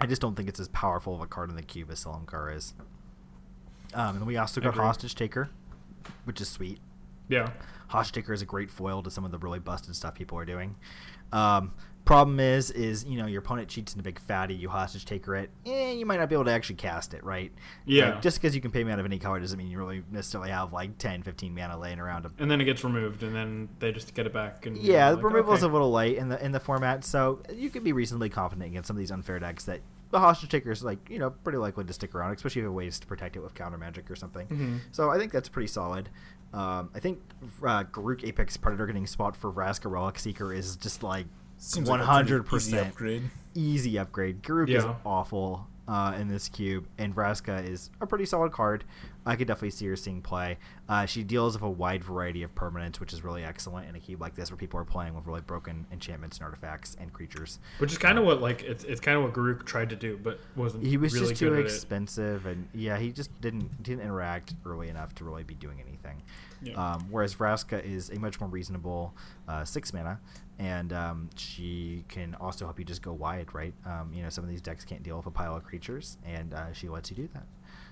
[0.00, 2.54] I just don't think it's as powerful of a card in the cube as Silumgar
[2.54, 2.74] is.
[3.94, 4.74] Um, and we also got.
[4.74, 5.50] Hostage Taker,
[6.24, 6.78] which is sweet.
[7.28, 7.50] Yeah.
[7.88, 10.44] Hostage Taker is a great foil to some of the really busted stuff people are
[10.44, 10.76] doing.
[11.32, 11.72] Um,
[12.08, 15.36] problem is, is you know your opponent cheats in a big fatty, you Hostage Taker
[15.36, 17.52] it, eh, you might not be able to actually cast it, right?
[17.84, 18.12] Yeah.
[18.12, 20.48] Like, just because you can pay mana of any color doesn't mean you really necessarily
[20.48, 22.26] have like 10, 15 mana laying around.
[22.38, 24.64] And then it gets removed, and then they just get it back.
[24.64, 25.70] And yeah, the like, removal is okay.
[25.70, 28.86] a little late in the in the format, so you can be reasonably confident against
[28.86, 31.84] some of these unfair decks that the hostage taker is like you know pretty likely
[31.84, 34.16] to stick around, especially if you have ways to protect it with counter magic or
[34.16, 34.46] something.
[34.46, 34.80] Mhm.
[34.92, 36.08] So I think that's pretty solid.
[36.54, 37.20] Um, I think
[37.62, 41.26] uh, Garruk Apex Predator getting spot for Vraska Relic Seeker is just like
[41.58, 43.22] Seems one like hundred easy percent upgrade.
[43.54, 44.42] easy upgrade.
[44.42, 48.84] Garruk is awful uh, in this cube, and Vraska is a pretty solid card.
[49.26, 50.56] I could definitely see her seeing play.
[50.88, 54.00] Uh, she deals with a wide variety of permanents, which is really excellent in a
[54.00, 57.58] cube like this, where people are playing with really broken enchantments and artifacts and creatures.
[57.78, 60.18] Which is kind of what like it's it's kind of what Garruk tried to do,
[60.22, 60.86] but wasn't.
[60.86, 64.88] He was really just too good expensive, and yeah, he just didn't didn't interact early
[64.88, 66.22] enough to really be doing anything.
[66.62, 66.74] Yeah.
[66.74, 69.14] Um, whereas Vraska is a much more reasonable
[69.46, 70.20] uh, six mana,
[70.58, 73.74] and um, she can also help you just go wide, right?
[73.86, 76.52] Um, you know, some of these decks can't deal with a pile of creatures, and
[76.52, 77.46] uh, she lets you do that.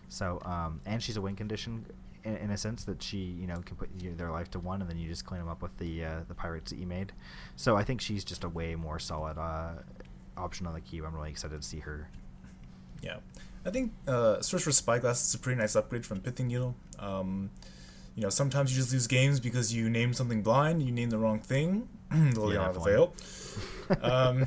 [0.09, 1.87] So, um, and she's a win condition
[2.25, 4.81] in, in a sense that she, you know, can put you, their life to one,
[4.81, 7.13] and then you just clean them up with the uh, the pirates that you made.
[7.55, 9.75] So I think she's just a way more solid uh,
[10.37, 11.05] option on the cube.
[11.07, 12.09] I'm really excited to see her
[13.03, 13.19] Yeah,
[13.65, 16.75] I think uh, Sorcerous Spyglass is a pretty nice upgrade from Pithing Needle.
[16.99, 17.51] Um,
[18.15, 21.19] you know, sometimes you just lose games because you name something blind, you name the
[21.19, 21.89] wrong thing.
[22.13, 22.93] Liliana the definitely.
[22.93, 23.15] Veil.
[24.03, 24.47] Um,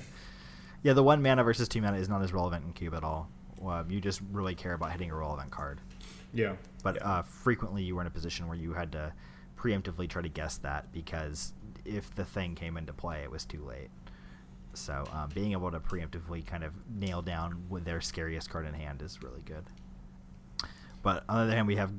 [0.84, 3.30] Yeah, the one mana versus two mana is not as relevant in cube at all.
[3.66, 5.80] Um, you just really care about hitting a relevant card.
[6.34, 6.53] Yeah.
[6.84, 7.07] But Yeah.
[7.10, 9.12] uh, frequently you were in a position where you had to
[9.57, 11.53] preemptively try to guess that because
[11.84, 13.89] if the thing came into play, it was too late.
[14.74, 18.74] So um, being able to preemptively kind of nail down with their scariest card in
[18.74, 19.66] hand is really good.
[21.01, 21.91] But on the other hand, we have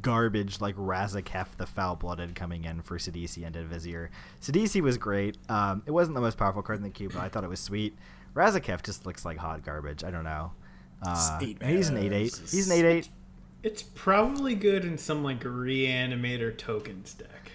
[0.00, 4.10] garbage like Razaketh the Foul Blooded coming in for Sidisi and Vizier.
[4.40, 5.36] Sidisi was great.
[5.48, 7.60] Um, it wasn't the most powerful card in the cube, but I thought it was
[7.60, 7.96] sweet.
[8.34, 10.04] Razaketh just looks like hot garbage.
[10.04, 10.52] I don't know.
[11.02, 12.40] Uh, he's an 8 8.
[12.50, 13.08] He's an 8 8.
[13.62, 17.50] It's probably good in some like reanimator tokens deck.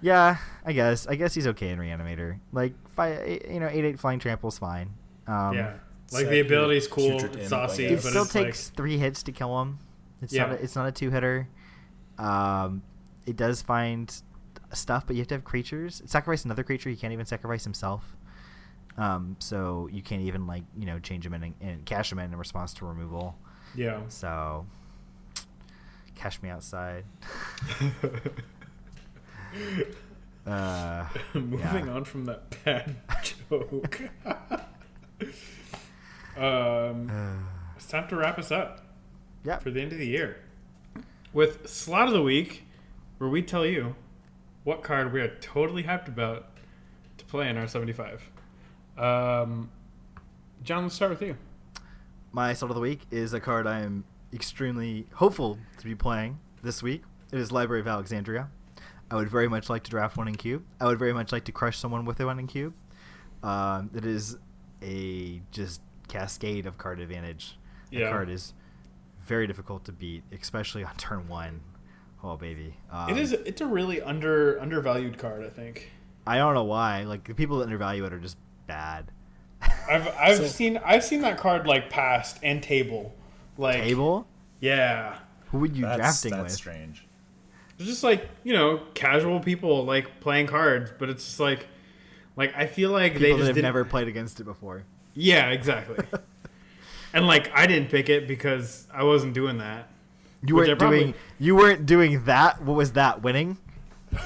[0.00, 1.06] Yeah, I guess.
[1.06, 2.38] I guess he's okay in Reanimator.
[2.52, 4.90] Like, fi- you know, 8 8 Flying Trample's fine.
[5.26, 5.74] Um, yeah.
[6.12, 8.98] Like Set the your ability's cool, it's saucy, It but still it's takes like three
[8.98, 9.78] hits to kill him.
[10.22, 10.46] It's Yeah.
[10.46, 10.52] not.
[10.52, 11.48] A, it's not a two hitter.
[12.18, 12.82] Um,
[13.26, 14.14] it does find
[14.72, 16.02] stuff, but you have to have creatures.
[16.06, 16.90] Sacrifice another creature.
[16.90, 18.16] He can't even sacrifice himself.
[18.96, 22.18] Um, so you can't even like you know change him in and, and cash him
[22.20, 23.36] in in response to removal.
[23.74, 24.00] yeah.
[24.08, 24.66] So
[26.14, 27.04] cash me outside.
[30.46, 31.92] Uh, Moving yeah.
[31.92, 32.96] on from that bad
[33.48, 34.02] joke.
[36.36, 37.46] um,
[37.76, 38.83] it's time to wrap us up
[39.44, 39.58] Yeah.
[39.58, 40.36] for the end of the year
[41.32, 42.64] with slot of the week,
[43.18, 43.94] where we tell you
[44.64, 46.46] what card we are totally hyped about
[47.18, 48.30] to play in our 75.
[48.96, 49.70] Um,
[50.62, 51.36] John, let's start with you.
[52.32, 56.38] My slot of the week is a card I am extremely hopeful to be playing
[56.62, 57.02] this week.
[57.32, 58.48] It is Library of Alexandria.
[59.10, 60.64] I would very much like to draft one in cube.
[60.80, 62.72] I would very much like to crush someone with a one in cube.
[63.42, 64.38] Um, it is
[64.82, 67.58] a just cascade of card advantage.
[67.90, 68.10] The Yeah.
[68.10, 68.54] card is
[69.26, 71.60] very difficult to beat, especially on turn one.
[72.22, 73.32] Oh baby, um, it is.
[73.32, 75.44] It's a really under undervalued card.
[75.44, 75.90] I think.
[76.26, 77.02] I don't know why.
[77.04, 79.10] Like the people that undervalue it are just bad.
[79.90, 83.14] I've I've So- seen I've seen that card like passed and table,
[83.58, 84.26] like Table?
[84.60, 85.18] Yeah,
[85.50, 86.52] Who would you that's drafting that's with?
[86.52, 87.06] strange.
[87.78, 91.66] it's just like you know casual people like playing cards, but it's just like
[92.36, 93.64] like I feel like they People just that have didn't.
[93.64, 94.84] never played against it before.
[95.12, 95.98] Yeah, exactly.
[97.14, 99.88] and like I didn't pick it because I wasn't doing that.
[100.46, 101.14] You weren't probably- doing.
[101.38, 102.60] You weren't doing that.
[102.62, 103.22] What was that?
[103.22, 103.56] Winning?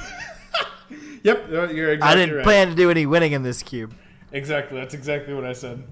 [1.24, 2.44] Yep, you're you're exactly I didn't right.
[2.44, 3.92] plan to do any winning in this cube.
[4.32, 5.82] Exactly, that's exactly what I said.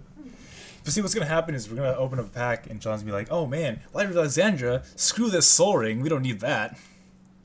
[0.85, 3.11] But see, what's gonna happen is we're gonna open up a pack, and John's gonna
[3.11, 6.01] be like, "Oh man, Library of Alexandria, screw this Sol Ring.
[6.01, 6.79] We don't need that.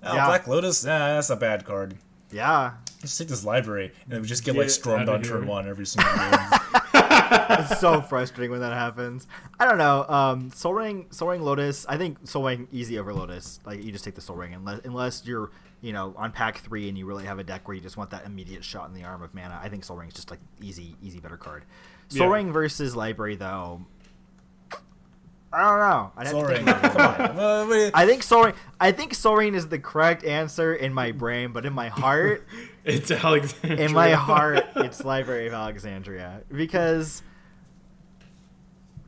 [0.03, 0.27] Oh, Yeah.
[0.27, 1.95] Black Lotus, ah, that's a bad card.
[2.31, 5.47] Yeah, Just take this library, and then we just get Get like stormed on turn
[5.47, 7.00] one every single game.
[7.31, 9.27] It's so frustrating when that happens.
[9.59, 10.05] I don't know.
[10.07, 11.85] Um, Sol Ring, Sol Ring Lotus.
[11.87, 13.59] I think Sol Ring easy over Lotus.
[13.65, 15.51] Like you just take the Sol Ring unless unless you're
[15.81, 18.09] you know on pack three and you really have a deck where you just want
[18.11, 19.59] that immediate shot in the arm of mana.
[19.61, 21.63] I think Sol Ring is just like easy, easy better card.
[22.09, 22.33] Soul Yeah.
[22.33, 23.81] Ring versus Library though.
[25.53, 26.11] I don't know.
[26.15, 26.91] I'd have Soul to think about it.
[26.93, 27.35] come on.
[27.35, 27.91] Well, wait.
[27.93, 28.53] I think Sol Ring.
[28.79, 32.47] I think Sol Ring is the correct answer in my brain, but in my heart,
[32.85, 33.85] It's Alexandria.
[33.85, 37.21] in my heart, it's Library of Alexandria because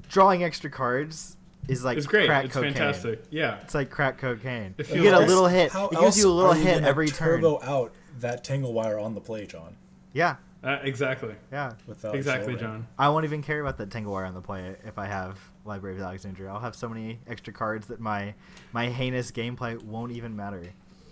[0.09, 1.37] drawing extra cards
[1.67, 2.27] is like It's great.
[2.27, 2.73] crack it's cocaine.
[2.73, 3.23] fantastic.
[3.29, 3.59] Yeah.
[3.61, 4.75] It's like crack cocaine.
[4.77, 5.71] It You feels get a little hit.
[5.73, 7.41] It gives you a little you hit gonna every turn.
[7.41, 9.75] turbo out that tangle wire on the play, John.
[10.11, 11.33] Yeah, Uh, exactly.
[11.51, 11.71] yeah.
[11.87, 12.81] Without Exactly, accelerating.
[12.83, 12.87] John.
[12.99, 15.95] I won't even care about that Tangle Wire on the play if I have Library
[15.95, 16.49] of Alexandria.
[16.49, 18.33] I'll have so many extra cards that my
[18.71, 20.63] my heinous gameplay won't even matter.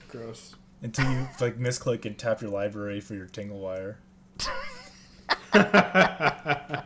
[0.10, 0.56] Gross.
[0.82, 4.00] Until you like misclick and tap your library for your tangle wire.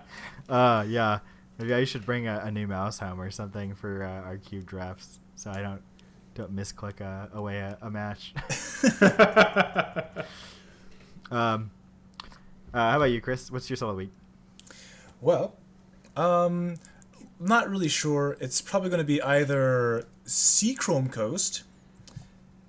[0.50, 1.20] Uh, yeah.
[1.58, 4.66] Maybe I should bring a, a new mouse home or something for uh, our cube
[4.66, 5.82] drafts, so I don't
[6.34, 8.34] don't misclick uh, away a, a match.
[11.32, 11.72] um,
[12.74, 13.50] uh, how about you, Chris?
[13.50, 14.12] What's your solo week?
[15.22, 15.56] Well,
[16.18, 16.76] um,
[17.40, 18.38] not really sure.
[18.40, 21.64] It's probably going to be either Seachrome Coast,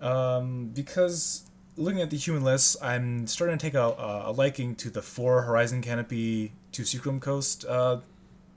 [0.00, 1.42] um, because
[1.76, 3.94] looking at the human list, I'm starting to take a,
[4.26, 8.00] a liking to the four Horizon Canopy to Seachrome Coast uh,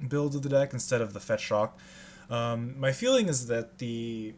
[0.07, 1.77] build of the deck instead of the Fetch Shock.
[2.29, 4.33] Um, my feeling is that the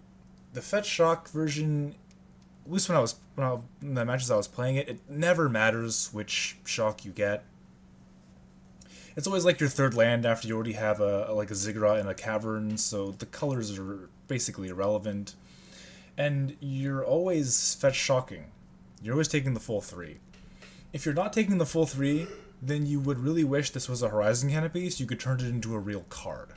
[0.53, 1.95] the Fetch Shock version,
[2.65, 4.99] at least when I was when I, in the matches I was playing it, it
[5.09, 7.43] never matters which shock you get
[9.15, 12.09] it's always like your third land after you already have a, like a ziggurat and
[12.09, 15.35] a cavern, so the colors are basically irrelevant.
[16.17, 18.45] And you're always fetch shocking.
[19.01, 20.17] You're always taking the full three.
[20.93, 22.27] If you're not taking the full three,
[22.61, 25.47] then you would really wish this was a horizon canopy so you could turn it
[25.47, 26.49] into a real card.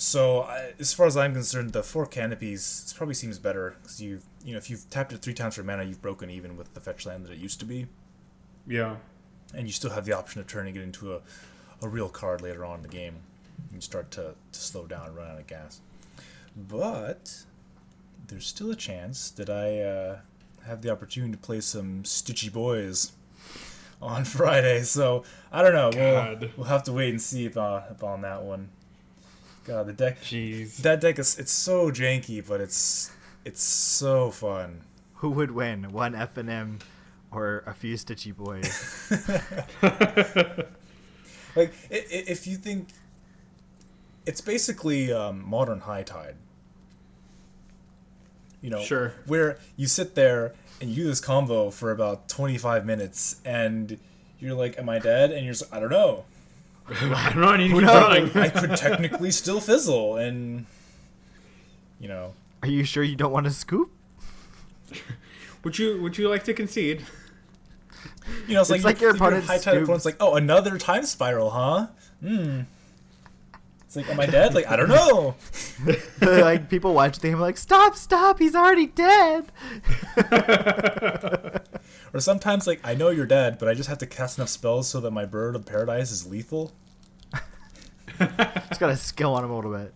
[0.00, 4.20] So, I, as far as I'm concerned, the four canopies probably seems better because you
[4.44, 6.80] you know if you've tapped it three times for mana, you've broken even with the
[6.80, 7.88] fetch land that it used to be
[8.66, 8.96] Yeah.
[9.54, 11.20] And you still have the option of turning it into a,
[11.82, 13.16] a real card later on in the game.
[13.72, 15.80] You start to, to slow down and run out of gas.
[16.56, 17.44] But
[18.28, 20.18] there's still a chance that I uh,
[20.66, 23.12] have the opportunity to play some Stitchy Boys
[24.00, 24.82] on Friday.
[24.82, 25.90] So I don't know.
[25.92, 26.40] God.
[26.40, 28.70] We'll, we'll have to wait and see about, about on that one.
[29.64, 30.22] God, the deck.
[30.22, 30.76] Jeez.
[30.78, 33.10] That deck is it's so janky, but it's
[33.44, 34.80] it's so fun.
[35.16, 36.78] Who would win, one F and M,
[37.30, 38.68] or a few Stitchy boys?
[41.56, 42.88] Like i- i- if you think
[44.26, 46.36] it's basically um, modern high tide.
[48.60, 49.14] You know, Sure.
[49.26, 53.98] where you sit there and you do this combo for about 25 minutes and
[54.38, 55.30] you're like, am I dead?
[55.32, 56.24] And you're just, I don't know.
[56.88, 57.48] I don't know.
[57.48, 58.36] I need to keep knows?
[58.36, 60.66] I could technically still fizzle and,
[62.00, 63.90] you know, Are you sure you don't want to scoop?
[65.64, 67.04] Would you Would you like to concede?
[68.46, 70.78] You know, it's, It's like, like your your opponent high tide opponent's like, oh, another
[70.78, 71.86] time spiral, huh?
[72.20, 72.60] Hmm.
[73.86, 74.54] It's like, am I dead?
[74.54, 75.34] Like, I don't know.
[76.20, 79.50] like people watch the game like, stop, stop, he's already dead.
[82.14, 84.88] Or sometimes, like, I know you're dead, but I just have to cast enough spells
[84.88, 86.72] so that my bird of paradise is lethal.
[88.18, 89.94] Just gotta skill on him a little bit.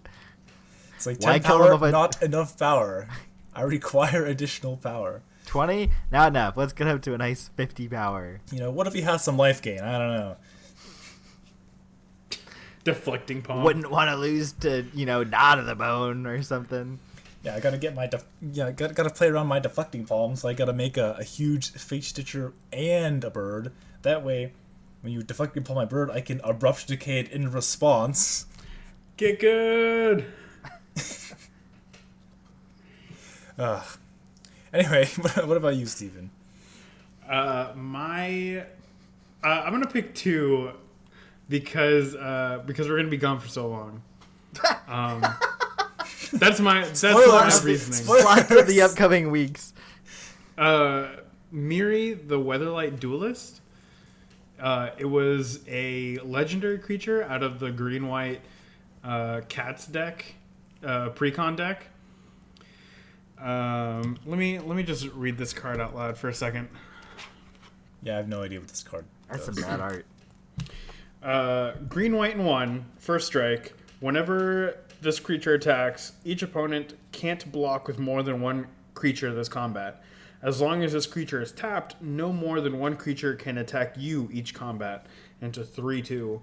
[0.97, 3.09] It's like 10 kill him power, I- not enough power.
[3.55, 5.23] I require additional power.
[5.53, 6.57] Twenty, not enough.
[6.57, 8.41] Let's get up to a nice fifty power.
[8.51, 9.81] You know, what if he has some life gain?
[9.81, 10.37] I don't know.
[12.85, 13.63] Deflecting palm.
[13.63, 16.99] Wouldn't want to lose to you know Knot of the Bone or something.
[17.43, 20.37] Yeah, I gotta get my def- yeah, I gotta, gotta play around my deflecting palm,
[20.37, 23.73] so I gotta make a, a huge face stitcher and a bird.
[24.01, 24.55] That way,
[25.03, 28.47] when you deflect and pull my bird, I can abrupt decay it in response.
[29.19, 30.25] Get good.
[33.59, 33.99] Ugh.
[34.75, 35.05] Anyway,
[35.45, 36.31] what about you, Stephen?
[37.29, 38.65] Uh, my,
[39.45, 40.71] uh, I'm gonna pick two
[41.49, 44.03] because uh, because we're gonna be gone for so long.
[44.89, 45.23] Um,
[46.35, 47.65] that's my that's my Spoilers.
[47.65, 48.05] reasoning.
[48.05, 48.25] Spoilers.
[48.25, 49.73] Lots of the upcoming weeks.
[50.59, 51.09] Uh,
[51.53, 53.61] Mirri, the Weatherlight Duelist.
[54.61, 58.41] Uh, it was a legendary creature out of the green white
[59.03, 60.35] uh, cats deck,
[60.85, 61.87] uh, precon deck.
[63.43, 66.69] Um, let me let me just read this card out loud for a second.
[68.03, 69.05] Yeah, I have no idea what this card.
[69.05, 69.29] Is.
[69.31, 69.65] That's some does.
[69.65, 70.07] bad art.
[71.23, 72.87] Uh, green, white, and one.
[72.99, 73.75] First strike.
[74.01, 80.03] Whenever this creature attacks, each opponent can't block with more than one creature this combat.
[80.43, 84.29] As long as this creature is tapped, no more than one creature can attack you
[84.33, 85.07] each combat.
[85.41, 86.41] Into three two.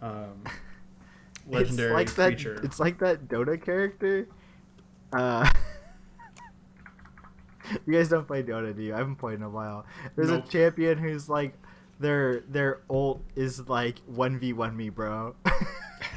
[0.00, 0.44] Um,
[1.46, 2.60] legendary it's like that, creature.
[2.62, 4.28] It's like that Dota character.
[5.12, 5.50] Uh,
[7.86, 8.94] you guys don't play Dota, do you?
[8.94, 9.84] I haven't played in a while.
[10.16, 10.46] There's Nope.
[10.46, 11.54] a champion who's like,
[12.00, 15.34] their their ult is like one v one me, bro.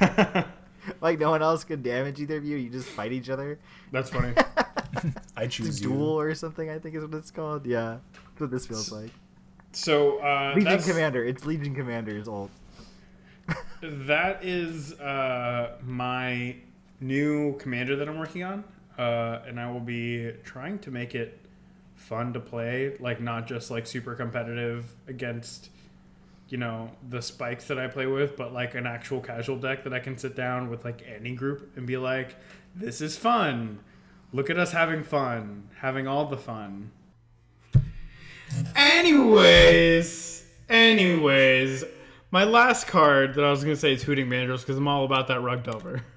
[1.00, 2.56] like no one else can damage either of you.
[2.56, 3.58] You just fight each other.
[3.92, 4.34] That's funny.
[5.36, 5.90] I It's choose a you.
[5.90, 6.70] duel or something.
[6.70, 7.66] I think is what it's called.
[7.66, 9.10] Yeah, that's what this feels like.
[9.72, 11.24] So uh, Legion that's, Commander.
[11.24, 12.50] It's Legion Commander's ult.
[13.82, 16.56] that is uh, my
[17.00, 18.64] new commander that I'm working on,
[18.98, 21.38] uh, and I will be trying to make it
[21.94, 25.70] fun to play, like not just like super competitive against,
[26.48, 29.92] you know, the spikes that I play with, but like an actual casual deck that
[29.92, 32.36] I can sit down with like any group and be like,
[32.74, 33.80] this is fun.
[34.32, 36.90] Look at us having fun, having all the fun.
[38.74, 41.84] Anyways, anyways,
[42.30, 45.28] my last card that I was gonna say is Hooting Mandrills because I'm all about
[45.28, 46.04] that rug delver.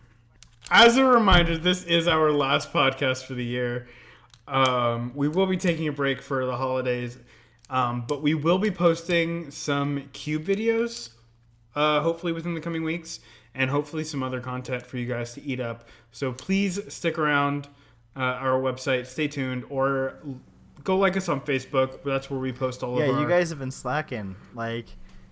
[0.72, 3.88] As a reminder, this is our last podcast for the year.
[4.48, 7.18] Um, we will be taking a break for the holidays,
[7.70, 11.10] um, but we will be posting some cube videos,
[11.76, 13.20] uh, hopefully within the coming weeks,
[13.56, 15.88] and hopefully some other content for you guys to eat up.
[16.12, 17.68] So please stick around
[18.16, 20.16] uh, our website, stay tuned, or
[20.84, 22.04] go like us on Facebook.
[22.04, 23.22] That's where we post all Yeah, of our.
[23.22, 24.36] you guys have been slacking.
[24.54, 24.86] Like,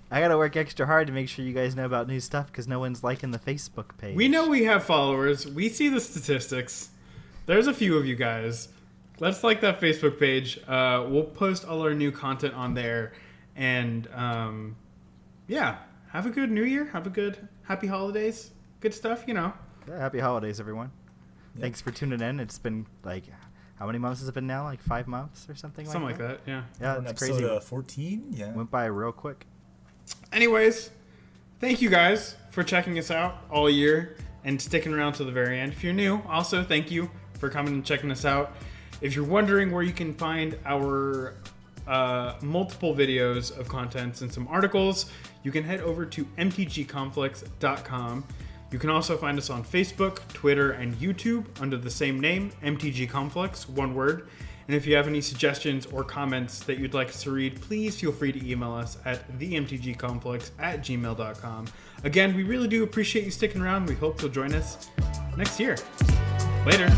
[0.10, 2.68] I gotta work extra hard to make sure you guys know about new stuff because
[2.68, 4.16] no one's liking the Facebook page.
[4.16, 5.46] We know we have followers.
[5.46, 6.90] We see the statistics.
[7.46, 8.70] There's a few of you guys.
[9.20, 10.60] Let's like that Facebook page.
[10.68, 13.14] Uh, we'll post all our new content on there.
[13.56, 14.76] And um,
[15.48, 15.78] yeah,
[16.10, 16.86] have a good new year.
[16.86, 18.52] Have a good happy holidays.
[18.80, 19.54] Good stuff, you know.
[19.88, 20.92] Yeah, happy holidays, everyone.
[21.56, 21.62] Yeah.
[21.62, 22.40] Thanks for tuning in.
[22.40, 23.24] It's been like,
[23.80, 24.64] how many months has it been now?
[24.64, 26.64] Like five months or something, Something like like that, yeah.
[26.80, 27.46] Yeah, We're it's episode crazy.
[27.50, 28.28] uh, 14.
[28.32, 28.52] Yeah.
[28.54, 29.48] Went by real quick.
[30.32, 30.92] Anyways,
[31.60, 35.60] thank you guys for checking us out all year and sticking around to the very
[35.60, 35.74] end.
[35.74, 38.56] If you're new, also thank you for coming and checking us out.
[39.02, 41.36] If you're wondering where you can find our
[41.88, 45.12] uh, multiple videos of contents and some articles,
[45.44, 48.26] you can head over to mtgconflicts.com.
[48.70, 53.10] You can also find us on Facebook, Twitter, and YouTube under the same name, MTG
[53.10, 54.28] Conflicts, one word.
[54.68, 58.00] And if you have any suggestions or comments that you'd like us to read, please
[58.00, 61.68] feel free to email us at themtgconflicts at gmail.com.
[62.04, 63.88] Again, we really do appreciate you sticking around.
[63.88, 64.90] We hope you'll join us
[65.38, 65.78] next year.
[66.66, 66.94] Later.